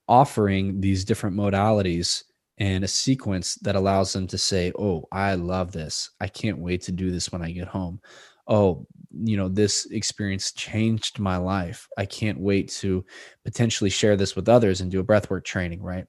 [0.06, 2.22] offering these different modalities
[2.58, 6.10] and a sequence that allows them to say, Oh, I love this.
[6.20, 8.00] I can't wait to do this when I get home.
[8.48, 11.88] Oh, you know, this experience changed my life.
[11.96, 13.04] I can't wait to
[13.44, 16.06] potentially share this with others and do a breathwork training, right?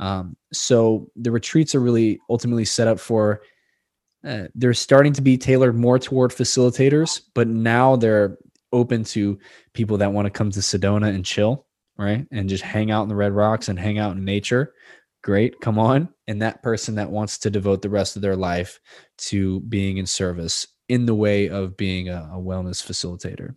[0.00, 3.42] Um, so the retreats are really ultimately set up for
[4.24, 8.36] uh, they're starting to be tailored more toward facilitators, but now they're
[8.72, 9.38] open to
[9.74, 11.66] people that want to come to Sedona and chill,
[11.96, 12.26] right?
[12.30, 14.74] And just hang out in the Red Rocks and hang out in nature.
[15.22, 16.08] Great, come on.
[16.26, 18.80] And that person that wants to devote the rest of their life
[19.18, 23.54] to being in service in the way of being a, a wellness facilitator.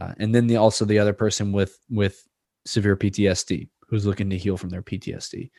[0.00, 2.26] Uh, and then the also the other person with with
[2.66, 5.50] severe PTSD who's looking to heal from their PTSD.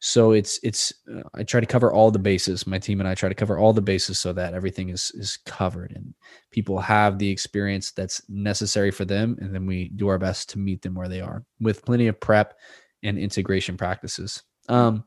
[0.00, 2.66] So it's it's uh, I try to cover all the bases.
[2.66, 5.38] My team and I try to cover all the bases so that everything is is
[5.44, 6.14] covered and
[6.50, 10.58] people have the experience that's necessary for them and then we do our best to
[10.58, 12.54] meet them where they are with plenty of prep
[13.02, 14.42] and integration practices.
[14.68, 15.04] Um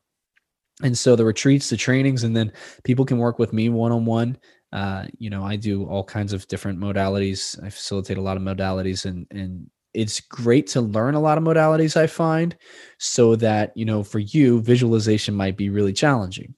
[0.83, 2.53] and so the retreats, the trainings and then
[2.83, 4.37] people can work with me one on one.
[4.73, 7.61] Uh, you know, I do all kinds of different modalities.
[7.63, 11.43] I facilitate a lot of modalities and and it's great to learn a lot of
[11.43, 12.55] modalities i find
[12.99, 16.53] so that you know for you visualization might be really challenging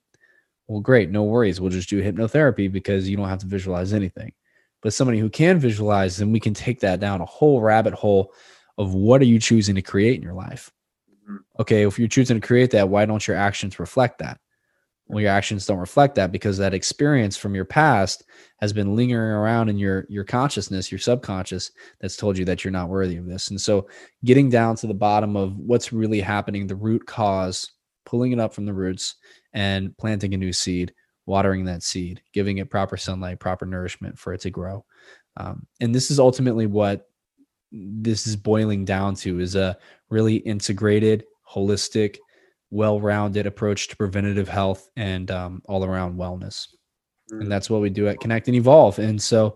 [0.68, 4.32] well great no worries we'll just do hypnotherapy because you don't have to visualize anything
[4.82, 8.34] but somebody who can visualize then we can take that down a whole rabbit hole
[8.78, 10.70] of what are you choosing to create in your life
[11.24, 11.38] mm-hmm.
[11.62, 14.39] okay if you're choosing to create that why don't your actions reflect that
[15.10, 18.24] well your actions don't reflect that because that experience from your past
[18.60, 22.72] has been lingering around in your your consciousness your subconscious that's told you that you're
[22.72, 23.49] not worthy of this.
[23.49, 23.88] And so
[24.24, 27.72] getting down to the bottom of what's really happening the root cause
[28.05, 29.16] pulling it up from the roots
[29.53, 30.93] and planting a new seed
[31.26, 34.86] watering that seed giving it proper sunlight proper nourishment for it to grow.
[35.38, 37.07] Um, and this is ultimately what
[37.72, 39.78] this is boiling down to is a
[40.10, 42.18] really integrated holistic
[42.72, 46.67] well-rounded approach to preventative health and um, all-around wellness.
[47.32, 47.49] And mm.
[47.49, 48.99] that's what we do at connect and evolve.
[48.99, 49.55] And so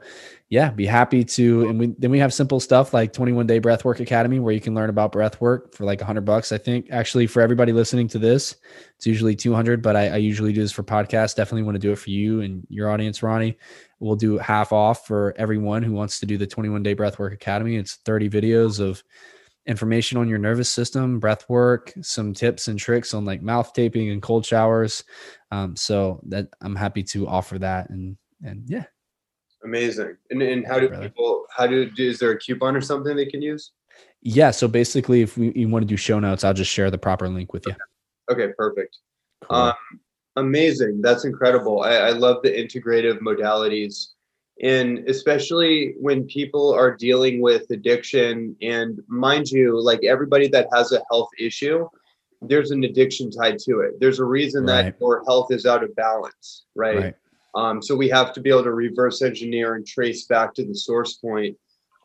[0.53, 3.99] yeah be happy to and we then we have simple stuff like 21 day breathwork
[3.99, 6.51] academy where you can learn about breath work for like 100 bucks.
[6.51, 8.57] I think actually for everybody listening to this
[8.95, 11.35] it's usually 200 but I, I usually do this for podcasts.
[11.35, 13.57] Definitely want to do it for you and your audience ronnie.
[13.99, 17.77] We'll do half off for everyone who wants to do the 21 day breathwork academy.
[17.77, 19.03] It's 30 videos of
[19.65, 24.09] information on your nervous system, breath work, some tips and tricks on like mouth taping
[24.09, 25.03] and cold showers.
[25.51, 28.85] Um, so that I'm happy to offer that and and yeah.
[29.63, 30.17] Amazing.
[30.29, 33.41] And and how do people how do is there a coupon or something they can
[33.41, 33.71] use?
[34.21, 34.51] Yeah.
[34.51, 37.29] So basically if we you want to do show notes, I'll just share the proper
[37.29, 37.75] link with you.
[38.29, 38.97] Okay, okay perfect.
[39.43, 39.57] Cool.
[39.57, 39.73] Um
[40.35, 41.01] amazing.
[41.01, 41.83] That's incredible.
[41.83, 44.07] I, I love the integrative modalities
[44.63, 50.91] and especially when people are dealing with addiction and mind you like everybody that has
[50.91, 51.87] a health issue
[52.41, 54.83] there's an addiction tied to it there's a reason right.
[54.83, 56.97] that your health is out of balance right?
[56.97, 57.15] right,
[57.55, 60.75] Um, so we have to be able to reverse engineer and trace back to the
[60.75, 61.57] source point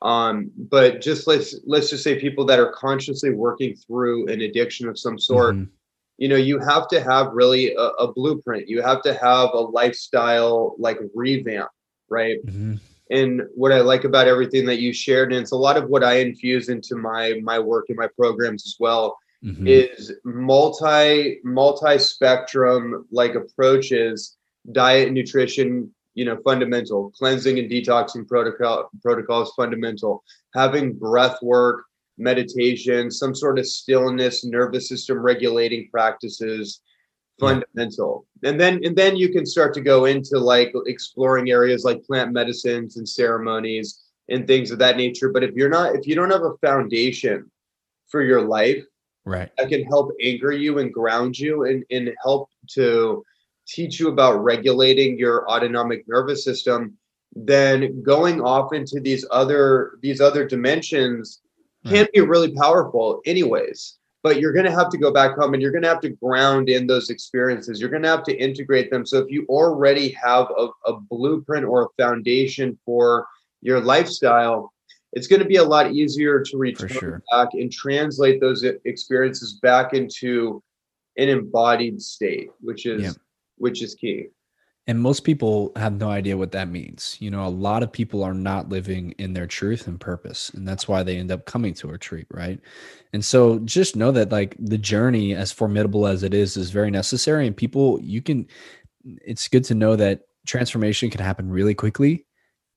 [0.02, 4.88] um, but just let's let's just say people that are consciously working through an addiction
[4.88, 5.70] of some sort mm-hmm.
[6.18, 9.61] you know you have to have really a, a blueprint you have to have a
[9.61, 11.70] lifestyle like revamp
[12.11, 12.44] right?
[12.46, 12.74] Mm-hmm.
[13.11, 16.04] And what I like about everything that you shared, and it's a lot of what
[16.04, 19.66] I infuse into my my work and my programs as well, mm-hmm.
[19.66, 24.36] is multi multi spectrum like approaches,
[24.72, 30.22] diet, nutrition, you know, fundamental, cleansing and detoxing protocol protocols fundamental,
[30.54, 31.84] having breath work,
[32.18, 36.80] meditation, some sort of stillness, nervous system regulating practices,
[37.39, 38.26] fundamental.
[38.45, 42.32] And then and then you can start to go into like exploring areas like plant
[42.32, 45.30] medicines and ceremonies and things of that nature.
[45.30, 47.51] But if you're not if you don't have a foundation
[48.09, 48.84] for your life
[49.24, 49.51] right.
[49.57, 53.24] that can help anchor you and ground you and, and help to
[53.66, 56.97] teach you about regulating your autonomic nervous system
[57.34, 61.43] then going off into these other these other dimensions
[61.86, 65.62] can be really powerful anyways but you're going to have to go back home and
[65.62, 67.81] you're going to have to ground in those experiences.
[67.81, 69.07] You're going to have to integrate them.
[69.07, 73.27] So if you already have a, a blueprint or a foundation for
[73.62, 74.73] your lifestyle,
[75.12, 77.23] it's going to be a lot easier to return sure.
[77.31, 80.62] back and translate those experiences back into
[81.16, 83.12] an embodied state, which is yeah.
[83.57, 84.29] which is key.
[84.89, 87.18] And most people have no idea what that means.
[87.20, 90.49] You know, a lot of people are not living in their truth and purpose.
[90.55, 92.59] And that's why they end up coming to a retreat, right?
[93.12, 96.91] And so just know that like the journey, as formidable as it is, is very
[96.91, 97.47] necessary.
[97.47, 98.47] And people, you can,
[99.05, 102.26] it's good to know that transformation can happen really quickly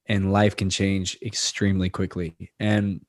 [0.07, 2.36] and life can change extremely quickly.
[2.59, 2.99] And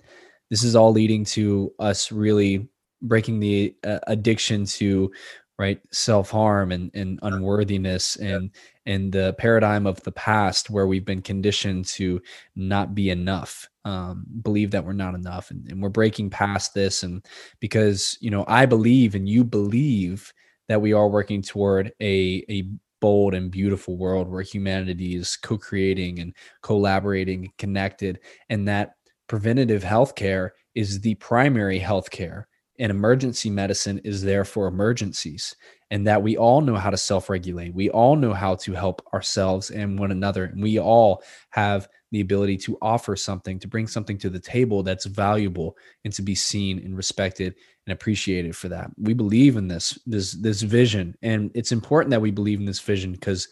[0.48, 2.68] this is all leading to us really
[3.02, 5.10] breaking the uh, addiction to
[5.58, 5.80] right?
[5.92, 8.50] Self-harm and, and unworthiness and
[8.86, 12.20] and the paradigm of the past where we've been conditioned to
[12.56, 17.02] not be enough um, believe that we're not enough and, and we're breaking past this
[17.02, 17.24] and
[17.60, 20.32] because you know i believe and you believe
[20.68, 22.64] that we are working toward a a
[23.00, 28.92] bold and beautiful world where humanity is co-creating and collaborating and connected and that
[29.26, 32.44] preventative healthcare is the primary healthcare
[32.78, 35.54] and emergency medicine is there for emergencies
[35.90, 37.74] and that we all know how to self-regulate.
[37.74, 42.20] We all know how to help ourselves and one another and we all have the
[42.20, 46.34] ability to offer something to bring something to the table that's valuable and to be
[46.34, 47.54] seen and respected
[47.86, 48.90] and appreciated for that.
[48.96, 52.80] We believe in this this this vision and it's important that we believe in this
[52.80, 53.48] vision because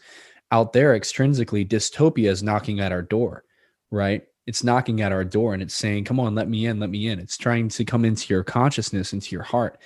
[0.51, 3.43] out there extrinsically dystopia is knocking at our door
[3.91, 6.89] right it's knocking at our door and it's saying come on let me in let
[6.89, 7.19] me in.
[7.19, 9.79] It's trying to come into your consciousness into your heart.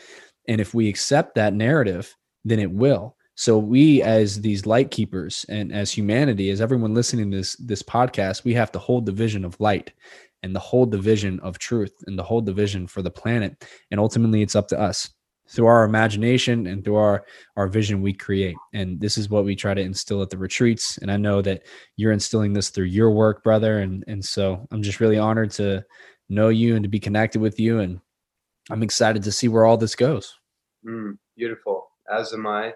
[0.47, 3.16] And if we accept that narrative then it will.
[3.36, 7.84] So we as these light keepers and as humanity as everyone listening to this this
[7.84, 9.91] podcast we have to hold the vision of light
[10.43, 13.66] and the hold the vision of truth and the hold the vision for the planet.
[13.91, 15.10] And ultimately it's up to us
[15.48, 17.26] through our imagination and through our
[17.56, 18.56] our vision we create.
[18.74, 20.98] And this is what we try to instill at the retreats.
[20.98, 21.64] And i know that
[21.98, 23.80] you're instilling this through your work brother.
[23.80, 25.84] And and so i'm just really honored to
[26.30, 27.80] know you and to be connected with you.
[27.80, 28.00] And
[28.72, 30.36] i'm excited to see where all this goes.
[30.86, 31.89] Mm, beautiful.
[32.12, 32.74] As am i.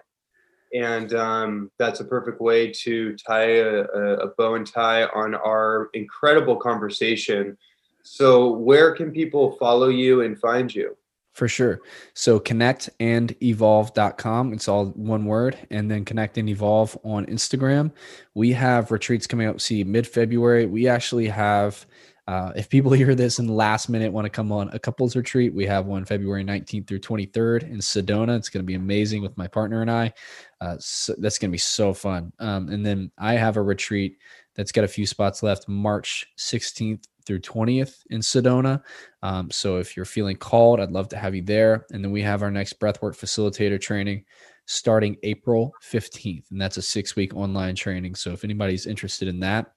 [0.72, 5.90] And um, that's a perfect way to tie a, a bow and tie on our
[5.94, 7.58] incredible conversation.
[8.04, 10.96] So where can people follow you and find you
[11.40, 11.80] for sure.
[12.12, 14.52] So connect and evolve.com.
[14.52, 15.56] It's all one word.
[15.70, 17.92] And then connect and evolve on Instagram.
[18.34, 20.66] We have retreats coming up, see mid February.
[20.66, 21.86] We actually have,
[22.28, 25.16] uh, if people hear this in the last minute, want to come on a couples
[25.16, 28.36] retreat, we have one February 19th through 23rd in Sedona.
[28.36, 30.12] It's going to be amazing with my partner and I.
[30.60, 32.34] Uh, so that's going to be so fun.
[32.38, 34.18] Um, and then I have a retreat
[34.56, 38.82] that's got a few spots left March 16th through 20th in Sedona.
[39.22, 41.86] Um, so if you're feeling called, I'd love to have you there.
[41.92, 44.24] And then we have our next breathwork facilitator training
[44.66, 46.50] starting April 15th.
[46.50, 48.16] And that's a six week online training.
[48.16, 49.72] So if anybody's interested in that,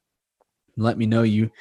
[0.78, 1.51] let me know you.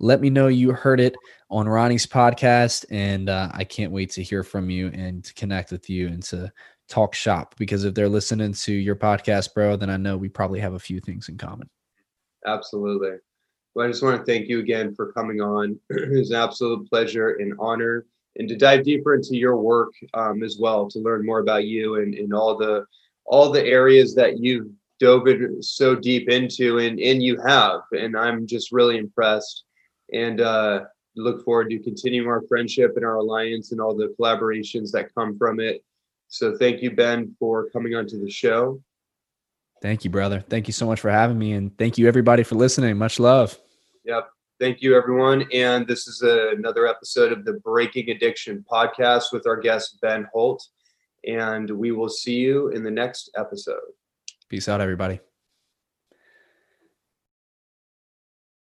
[0.00, 1.16] Let me know you heard it
[1.50, 2.84] on Ronnie's podcast.
[2.90, 6.22] And uh, I can't wait to hear from you and to connect with you and
[6.24, 6.52] to
[6.90, 7.54] talk shop.
[7.56, 10.78] Because if they're listening to your podcast, bro, then I know we probably have a
[10.78, 11.70] few things in common.
[12.46, 13.16] Absolutely.
[13.78, 15.78] Well, I just want to thank you again for coming on.
[15.90, 20.42] it was an absolute pleasure and honor, and to dive deeper into your work um,
[20.42, 22.84] as well, to learn more about you and, and all the
[23.24, 24.66] all the areas that you've
[24.98, 25.28] dove
[25.60, 29.62] so deep into, and and you have, and I'm just really impressed,
[30.12, 30.80] and uh,
[31.14, 35.38] look forward to continuing our friendship and our alliance and all the collaborations that come
[35.38, 35.84] from it.
[36.26, 38.82] So thank you, Ben, for coming onto the show.
[39.80, 40.40] Thank you, brother.
[40.40, 41.52] Thank you so much for having me.
[41.52, 42.98] And thank you, everybody, for listening.
[42.98, 43.56] Much love.
[44.08, 44.30] Yep.
[44.58, 45.46] Thank you, everyone.
[45.52, 50.26] And this is a, another episode of the Breaking Addiction podcast with our guest, Ben
[50.32, 50.66] Holt.
[51.26, 53.76] And we will see you in the next episode.
[54.48, 55.20] Peace out, everybody.